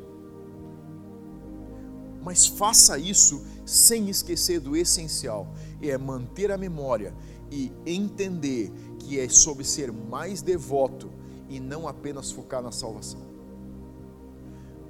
Mas 2.24 2.46
faça 2.46 2.98
isso 2.98 3.46
sem 3.65 4.10
esquecer 4.10 4.60
do 4.60 4.76
essencial, 4.76 5.54
é 5.82 5.98
manter 5.98 6.52
a 6.52 6.58
memória 6.58 7.13
e 7.50 7.72
entender 7.86 8.72
que 9.00 9.20
é 9.20 9.28
sobre 9.28 9.63
ser 9.63 9.91
mais 9.91 10.41
devoto 10.41 11.12
e 11.50 11.60
não 11.60 11.88
apenas 11.88 12.32
focar 12.32 12.62
na 12.62 12.72
salvação. 12.72 13.22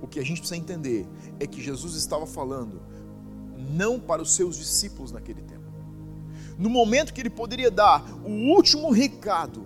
O 0.01 0.07
que 0.07 0.19
a 0.19 0.23
gente 0.23 0.39
precisa 0.39 0.59
entender 0.59 1.07
é 1.39 1.47
que 1.47 1.61
Jesus 1.61 1.95
estava 1.95 2.25
falando 2.25 2.81
não 3.69 3.99
para 3.99 4.21
os 4.21 4.33
seus 4.33 4.57
discípulos 4.57 5.11
naquele 5.11 5.41
tempo. 5.41 5.61
No 6.57 6.69
momento 6.69 7.13
que 7.13 7.21
ele 7.21 7.29
poderia 7.29 7.71
dar 7.71 8.03
o 8.23 8.53
último 8.53 8.91
recado, 8.91 9.65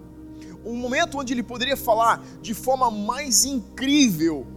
um 0.66 0.76
momento 0.76 1.20
onde 1.20 1.34
ele 1.34 1.44
poderia 1.44 1.78
falar 1.78 2.24
de 2.42 2.54
forma 2.54 2.90
mais 2.90 3.46
incrível 3.46 4.48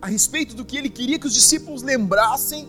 a 0.00 0.06
respeito 0.06 0.54
do 0.54 0.64
que 0.64 0.76
ele 0.76 0.90
queria 0.90 1.18
que 1.18 1.26
os 1.26 1.34
discípulos 1.34 1.82
lembrassem 1.82 2.68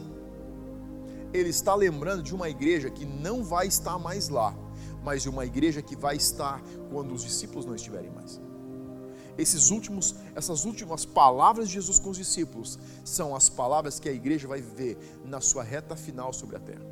ele 1.34 1.50
está 1.50 1.76
lembrando 1.76 2.24
de 2.24 2.34
uma 2.34 2.50
igreja 2.50 2.90
que 2.90 3.06
não 3.06 3.44
vai 3.44 3.68
estar 3.68 3.98
mais 4.00 4.30
lá, 4.30 4.56
mas 5.04 5.22
de 5.22 5.30
uma 5.30 5.46
igreja 5.46 5.82
que 5.82 5.96
vai 5.96 6.16
estar 6.16 6.62
quando 6.92 7.14
os 7.14 7.24
discípulos 7.24 7.66
não 7.66 7.76
estiverem 7.76 8.10
mais. 8.12 8.42
Esses 9.38 9.70
últimos, 9.70 10.16
essas 10.36 10.66
últimas 10.66 11.06
palavras 11.06 11.68
de 11.68 11.76
Jesus 11.76 12.00
com 12.00 12.10
os 12.10 12.18
discípulos 12.18 12.80
são 13.06 13.36
as 13.36 13.50
palavras 13.50 14.00
que 14.00 14.10
a 14.10 14.12
igreja 14.12 14.48
vai 14.48 14.62
viver 14.62 14.98
na 15.24 15.40
sua 15.40 15.64
reta 15.64 15.96
final 15.96 16.34
sobre 16.34 16.56
a 16.56 16.60
terra. 16.60 16.86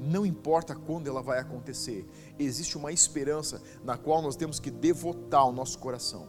Não 0.00 0.26
importa 0.26 0.74
quando 0.74 1.08
ela 1.08 1.22
vai 1.22 1.38
acontecer, 1.38 2.06
existe 2.38 2.76
uma 2.76 2.92
esperança 2.92 3.62
na 3.84 3.96
qual 3.96 4.20
nós 4.20 4.36
temos 4.36 4.60
que 4.60 4.70
devotar 4.70 5.46
o 5.46 5.52
nosso 5.52 5.78
coração. 5.78 6.28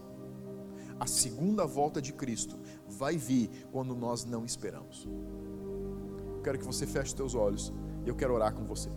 A 0.99 1.05
segunda 1.05 1.65
volta 1.65 2.01
de 2.01 2.13
Cristo 2.13 2.57
vai 2.87 3.17
vir 3.17 3.67
quando 3.71 3.95
nós 3.95 4.23
não 4.23 4.45
esperamos 4.45 5.07
quero 6.47 6.59
que 6.59 6.65
você 6.65 6.87
feche 6.87 7.07
os 7.07 7.13
teus 7.13 7.35
olhos 7.35 7.73
e 8.05 8.09
eu 8.09 8.15
quero 8.15 8.33
orar 8.33 8.53
com 8.53 8.63
você. 8.63 8.89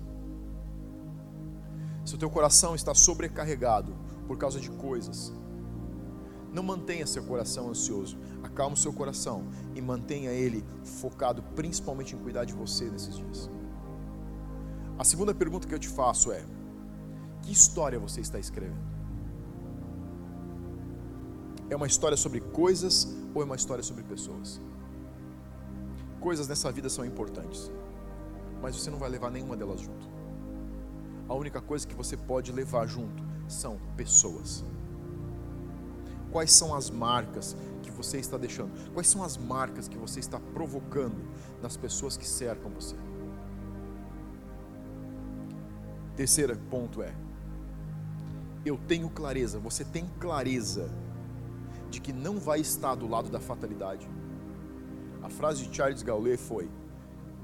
Se 2.04 2.14
o 2.14 2.18
teu 2.18 2.30
coração 2.30 2.76
está 2.76 2.94
sobrecarregado 2.94 3.92
por 4.28 4.38
causa 4.38 4.60
de 4.60 4.70
coisas, 4.70 5.32
não 6.52 6.62
mantenha 6.62 7.06
seu 7.06 7.22
coração 7.22 7.68
ansioso. 7.68 8.18
Acalma 8.42 8.74
o 8.74 8.78
seu 8.78 8.92
coração 8.92 9.46
e 9.74 9.80
mantenha 9.80 10.30
ele 10.30 10.64
focado 10.84 11.42
principalmente 11.54 12.14
em 12.14 12.18
cuidar 12.18 12.44
de 12.44 12.52
você 12.52 12.90
nesses 12.90 13.16
dias. 13.16 13.50
A 14.98 15.04
segunda 15.04 15.34
pergunta 15.34 15.66
que 15.66 15.74
eu 15.74 15.78
te 15.78 15.88
faço 15.88 16.32
é: 16.32 16.44
que 17.42 17.52
história 17.52 17.98
você 17.98 18.20
está 18.20 18.38
escrevendo? 18.38 18.90
É 21.68 21.76
uma 21.76 21.86
história 21.86 22.16
sobre 22.16 22.40
coisas 22.40 23.16
ou 23.34 23.42
é 23.42 23.44
uma 23.44 23.56
história 23.56 23.82
sobre 23.82 24.02
pessoas? 24.02 24.60
coisas 26.20 26.46
nessa 26.46 26.70
vida 26.70 26.88
são 26.88 27.04
importantes, 27.04 27.72
mas 28.60 28.76
você 28.76 28.90
não 28.90 28.98
vai 28.98 29.08
levar 29.08 29.30
nenhuma 29.30 29.56
delas 29.56 29.80
junto. 29.80 30.08
A 31.28 31.34
única 31.34 31.60
coisa 31.60 31.86
que 31.86 31.94
você 31.94 32.16
pode 32.16 32.52
levar 32.52 32.86
junto 32.86 33.24
são 33.48 33.80
pessoas. 33.96 34.64
Quais 36.32 36.52
são 36.52 36.74
as 36.74 36.90
marcas 36.90 37.56
que 37.82 37.90
você 37.90 38.18
está 38.18 38.36
deixando? 38.36 38.70
Quais 38.92 39.08
são 39.08 39.22
as 39.22 39.36
marcas 39.36 39.88
que 39.88 39.96
você 39.96 40.20
está 40.20 40.38
provocando 40.38 41.22
nas 41.62 41.76
pessoas 41.76 42.16
que 42.16 42.26
cercam 42.26 42.70
você? 42.70 42.96
Terceiro 46.16 46.56
ponto 46.70 47.02
é: 47.02 47.14
eu 48.64 48.78
tenho 48.88 49.08
clareza, 49.10 49.58
você 49.58 49.84
tem 49.84 50.06
clareza 50.18 50.90
de 51.90 52.00
que 52.00 52.12
não 52.12 52.38
vai 52.38 52.60
estar 52.60 52.94
do 52.94 53.08
lado 53.08 53.28
da 53.30 53.40
fatalidade 53.40 54.08
a 55.22 55.28
frase 55.28 55.66
de 55.66 55.76
Charles 55.76 56.02
Gaulet 56.02 56.38
foi: 56.38 56.70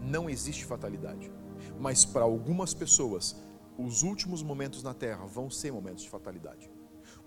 Não 0.03 0.31
existe 0.31 0.65
fatalidade, 0.65 1.31
mas 1.79 2.05
para 2.05 2.23
algumas 2.23 2.73
pessoas, 2.73 3.37
os 3.79 4.03
últimos 4.03 4.43
momentos 4.43 4.83
na 4.83 4.95
Terra 4.95 5.27
vão 5.27 5.51
ser 5.51 5.73
momentos 5.73 6.03
de 6.03 6.11
fatalidade, 6.11 6.71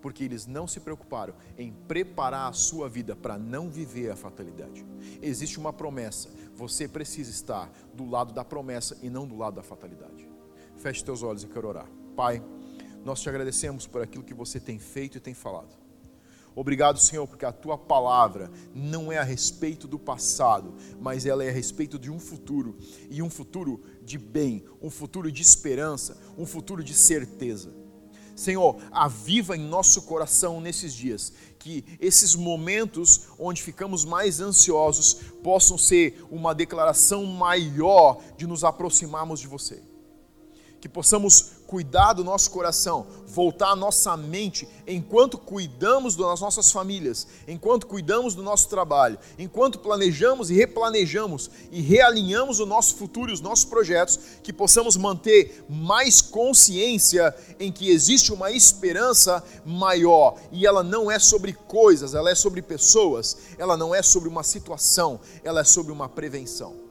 porque 0.00 0.24
eles 0.24 0.46
não 0.46 0.66
se 0.66 0.80
preocuparam 0.80 1.34
em 1.58 1.72
preparar 1.72 2.48
a 2.48 2.52
sua 2.52 2.88
vida 2.88 3.14
para 3.14 3.38
não 3.38 3.70
viver 3.70 4.10
a 4.10 4.16
fatalidade. 4.16 4.84
Existe 5.20 5.58
uma 5.58 5.72
promessa, 5.72 6.30
você 6.54 6.88
precisa 6.88 7.30
estar 7.30 7.70
do 7.94 8.08
lado 8.08 8.32
da 8.32 8.44
promessa 8.44 8.96
e 9.02 9.10
não 9.10 9.26
do 9.26 9.36
lado 9.36 9.54
da 9.56 9.62
fatalidade. 9.62 10.28
Feche 10.76 11.04
teus 11.04 11.22
olhos 11.22 11.42
e 11.42 11.46
quero 11.46 11.68
orar. 11.68 11.86
Pai, 12.16 12.42
nós 13.04 13.20
te 13.20 13.28
agradecemos 13.28 13.86
por 13.86 14.02
aquilo 14.02 14.24
que 14.24 14.34
você 14.34 14.58
tem 14.58 14.78
feito 14.78 15.16
e 15.16 15.20
tem 15.20 15.34
falado. 15.34 15.80
Obrigado, 16.54 16.98
Senhor, 16.98 17.26
porque 17.26 17.44
a 17.44 17.52
tua 17.52 17.78
palavra 17.78 18.50
não 18.74 19.10
é 19.12 19.18
a 19.18 19.22
respeito 19.22 19.86
do 19.86 19.98
passado, 19.98 20.74
mas 21.00 21.24
ela 21.24 21.44
é 21.44 21.48
a 21.48 21.52
respeito 21.52 21.98
de 21.98 22.10
um 22.10 22.18
futuro, 22.18 22.76
e 23.08 23.22
um 23.22 23.30
futuro 23.30 23.82
de 24.02 24.18
bem, 24.18 24.64
um 24.82 24.90
futuro 24.90 25.30
de 25.30 25.42
esperança, 25.42 26.20
um 26.36 26.44
futuro 26.44 26.82
de 26.82 26.92
certeza. 26.92 27.72
Senhor, 28.40 28.78
aviva 28.90 29.54
em 29.54 29.60
nosso 29.60 30.02
coração 30.02 30.62
nesses 30.62 30.94
dias, 30.94 31.30
que 31.58 31.84
esses 32.00 32.34
momentos 32.34 33.28
onde 33.38 33.62
ficamos 33.62 34.02
mais 34.02 34.40
ansiosos 34.40 35.12
possam 35.42 35.76
ser 35.76 36.24
uma 36.30 36.54
declaração 36.54 37.26
maior 37.26 38.22
de 38.38 38.46
nos 38.46 38.64
aproximarmos 38.64 39.40
de 39.40 39.46
você. 39.46 39.82
Que 40.80 40.88
possamos 40.88 41.52
cuidar 41.70 42.14
do 42.14 42.24
nosso 42.24 42.50
coração, 42.50 43.06
voltar 43.28 43.70
a 43.70 43.76
nossa 43.76 44.16
mente 44.16 44.68
enquanto 44.88 45.38
cuidamos 45.38 46.16
das 46.16 46.40
nossas 46.40 46.72
famílias, 46.72 47.28
enquanto 47.46 47.86
cuidamos 47.86 48.34
do 48.34 48.42
nosso 48.42 48.68
trabalho, 48.68 49.16
enquanto 49.38 49.78
planejamos 49.78 50.50
e 50.50 50.54
replanejamos 50.54 51.48
e 51.70 51.80
realinhamos 51.80 52.58
o 52.58 52.66
nosso 52.66 52.96
futuro 52.96 53.30
e 53.30 53.34
os 53.34 53.40
nossos 53.40 53.64
projetos, 53.64 54.18
que 54.42 54.52
possamos 54.52 54.96
manter 54.96 55.64
mais 55.68 56.20
consciência 56.20 57.32
em 57.60 57.70
que 57.70 57.88
existe 57.88 58.32
uma 58.32 58.50
esperança 58.50 59.40
maior 59.64 60.40
e 60.50 60.66
ela 60.66 60.82
não 60.82 61.08
é 61.08 61.20
sobre 61.20 61.52
coisas, 61.52 62.14
ela 62.14 62.32
é 62.32 62.34
sobre 62.34 62.62
pessoas, 62.62 63.36
ela 63.56 63.76
não 63.76 63.94
é 63.94 64.02
sobre 64.02 64.28
uma 64.28 64.42
situação, 64.42 65.20
ela 65.44 65.60
é 65.60 65.64
sobre 65.64 65.92
uma 65.92 66.08
prevenção. 66.08 66.90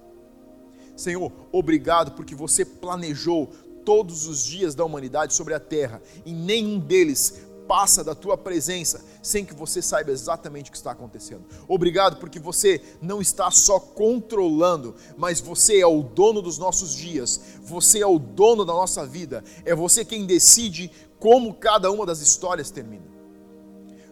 Senhor, 0.99 1.31
obrigado 1.53 2.11
porque 2.11 2.35
você 2.35 2.65
planejou 2.65 3.49
todos 3.85 4.27
os 4.27 4.43
dias 4.43 4.75
da 4.75 4.85
humanidade 4.85 5.33
sobre 5.33 5.53
a 5.53 5.59
terra, 5.59 6.01
e 6.25 6.31
nenhum 6.31 6.79
deles 6.79 7.41
passa 7.67 8.03
da 8.03 8.15
tua 8.15 8.35
presença 8.35 9.05
sem 9.21 9.45
que 9.45 9.53
você 9.53 9.79
saiba 9.79 10.09
exatamente 10.09 10.69
o 10.69 10.71
que 10.71 10.77
está 10.77 10.89
acontecendo. 10.89 11.43
Obrigado 11.67 12.17
porque 12.17 12.39
você 12.39 12.81
não 12.99 13.21
está 13.21 13.51
só 13.51 13.79
controlando, 13.79 14.95
mas 15.15 15.39
você 15.39 15.79
é 15.79 15.85
o 15.85 16.01
dono 16.01 16.41
dos 16.41 16.57
nossos 16.57 16.95
dias, 16.95 17.39
você 17.61 17.99
é 17.99 18.07
o 18.07 18.17
dono 18.17 18.65
da 18.65 18.73
nossa 18.73 19.05
vida, 19.05 19.43
é 19.63 19.75
você 19.75 20.03
quem 20.03 20.25
decide 20.25 20.89
como 21.19 21.53
cada 21.53 21.91
uma 21.91 22.07
das 22.07 22.21
histórias 22.21 22.71
termina. 22.71 23.05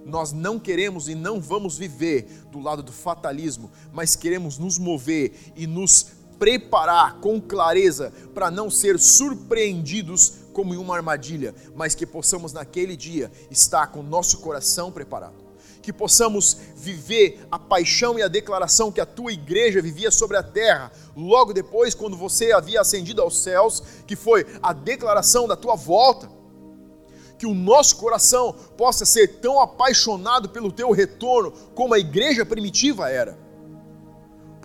nós 0.05 0.31
não 0.31 0.57
queremos 0.57 1.09
e 1.09 1.15
não 1.15 1.41
vamos 1.41 1.77
viver 1.77 2.27
do 2.51 2.59
lado 2.59 2.81
do 2.81 2.93
fatalismo, 2.93 3.69
mas 3.91 4.15
queremos 4.15 4.57
nos 4.57 4.77
mover 4.77 5.33
e 5.55 5.67
nos 5.67 6.16
preparar 6.39 7.19
com 7.19 7.41
clareza 7.41 8.13
para 8.33 8.49
não 8.49 8.69
ser 8.69 8.99
surpreendidos 8.99 10.33
como 10.53 10.73
em 10.73 10.77
uma 10.77 10.95
armadilha, 10.95 11.53
mas 11.75 11.93
que 11.93 12.05
possamos 12.05 12.53
naquele 12.53 12.95
dia 12.95 13.31
estar 13.51 13.87
com 13.87 13.99
o 13.99 14.03
nosso 14.03 14.39
coração 14.39 14.91
preparado. 14.91 15.45
Que 15.81 15.93
possamos 15.93 16.57
viver 16.75 17.45
a 17.51 17.59
paixão 17.59 18.17
e 18.17 18.23
a 18.23 18.27
declaração 18.27 18.91
que 18.91 18.99
a 18.99 19.05
tua 19.05 19.31
igreja 19.31 19.81
vivia 19.81 20.11
sobre 20.11 20.35
a 20.35 20.43
terra, 20.43 20.91
logo 21.15 21.53
depois, 21.53 21.93
quando 21.93 22.17
você 22.17 22.51
havia 22.51 22.81
ascendido 22.81 23.21
aos 23.21 23.39
céus, 23.39 23.83
que 24.05 24.15
foi 24.15 24.45
a 24.61 24.73
declaração 24.73 25.47
da 25.47 25.55
tua 25.55 25.75
volta 25.75 26.35
que 27.37 27.45
o 27.45 27.53
nosso 27.53 27.97
coração 27.97 28.51
possa 28.75 29.05
ser 29.05 29.39
tão 29.39 29.59
apaixonado 29.59 30.49
pelo 30.49 30.71
teu 30.71 30.89
retorno 30.89 31.51
como 31.75 31.93
a 31.93 31.99
igreja 31.99 32.43
primitiva 32.43 33.11
era 33.11 33.46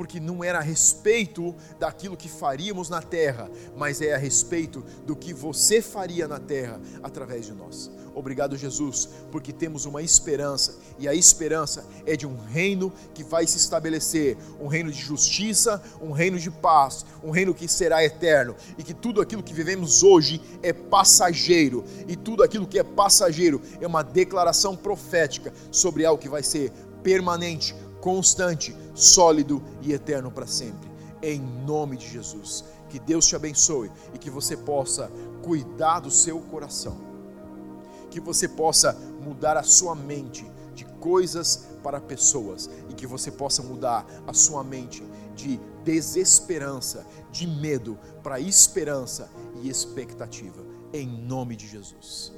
porque 0.02 0.18
não 0.18 0.42
era 0.42 0.58
a 0.58 0.62
respeito 0.62 1.54
daquilo 1.78 2.16
que 2.16 2.28
faríamos 2.28 2.88
na 2.88 3.00
terra, 3.00 3.48
mas 3.76 4.02
é 4.02 4.12
a 4.12 4.18
respeito 4.18 4.84
do 5.06 5.14
que 5.14 5.32
você 5.32 5.80
faria 5.80 6.26
na 6.26 6.40
terra 6.40 6.80
através 7.04 7.46
de 7.46 7.52
nós. 7.52 7.88
Obrigado, 8.12 8.56
Jesus, 8.56 9.08
porque 9.30 9.52
temos 9.52 9.84
uma 9.84 10.02
esperança, 10.02 10.74
e 10.98 11.06
a 11.06 11.14
esperança 11.14 11.86
é 12.04 12.16
de 12.16 12.26
um 12.26 12.36
reino 12.36 12.92
que 13.14 13.22
vai 13.22 13.46
se 13.46 13.58
estabelecer 13.58 14.36
um 14.60 14.66
reino 14.66 14.90
de 14.90 15.00
justiça, 15.00 15.80
um 16.02 16.10
reino 16.10 16.36
de 16.36 16.50
paz, 16.50 17.06
um 17.22 17.30
reino 17.30 17.54
que 17.54 17.68
será 17.68 18.04
eterno, 18.04 18.56
e 18.76 18.82
que 18.82 18.92
tudo 18.92 19.22
aquilo 19.22 19.40
que 19.40 19.54
vivemos 19.54 20.02
hoje 20.02 20.42
é 20.64 20.72
passageiro, 20.72 21.84
e 22.08 22.16
tudo 22.16 22.42
aquilo 22.42 22.66
que 22.66 22.80
é 22.80 22.82
passageiro 22.82 23.62
é 23.80 23.86
uma 23.86 24.02
declaração 24.02 24.74
profética 24.74 25.52
sobre 25.70 26.04
algo 26.04 26.20
que 26.20 26.28
vai 26.28 26.42
ser 26.42 26.72
permanente, 27.04 27.72
constante, 28.02 28.76
sólido 28.94 29.62
e 29.80 29.92
eterno 29.92 30.30
para 30.30 30.46
sempre. 30.46 30.90
Em 31.22 31.40
nome 31.40 31.96
de 31.96 32.10
Jesus. 32.10 32.64
Que 32.90 32.98
Deus 32.98 33.26
te 33.26 33.36
abençoe 33.36 33.90
e 34.12 34.18
que 34.18 34.28
você 34.28 34.56
possa 34.56 35.10
cuidar 35.42 36.00
do 36.00 36.10
seu 36.10 36.40
coração. 36.40 36.98
Que 38.10 38.20
você 38.20 38.46
possa 38.48 38.92
mudar 39.22 39.56
a 39.56 39.62
sua 39.62 39.94
mente 39.94 40.44
de 40.74 40.84
coisas 40.84 41.68
para 41.82 42.00
pessoas 42.00 42.68
e 42.90 42.94
que 42.94 43.06
você 43.06 43.30
possa 43.30 43.62
mudar 43.62 44.04
a 44.26 44.34
sua 44.34 44.64
mente 44.64 45.02
de 45.36 45.58
desesperança, 45.84 47.06
de 47.30 47.46
medo 47.46 47.98
para 48.22 48.40
esperança 48.40 49.30
e 49.62 49.68
expectativa. 49.68 50.62
Em 50.92 51.06
nome 51.06 51.54
de 51.56 51.68
Jesus. 51.68 52.32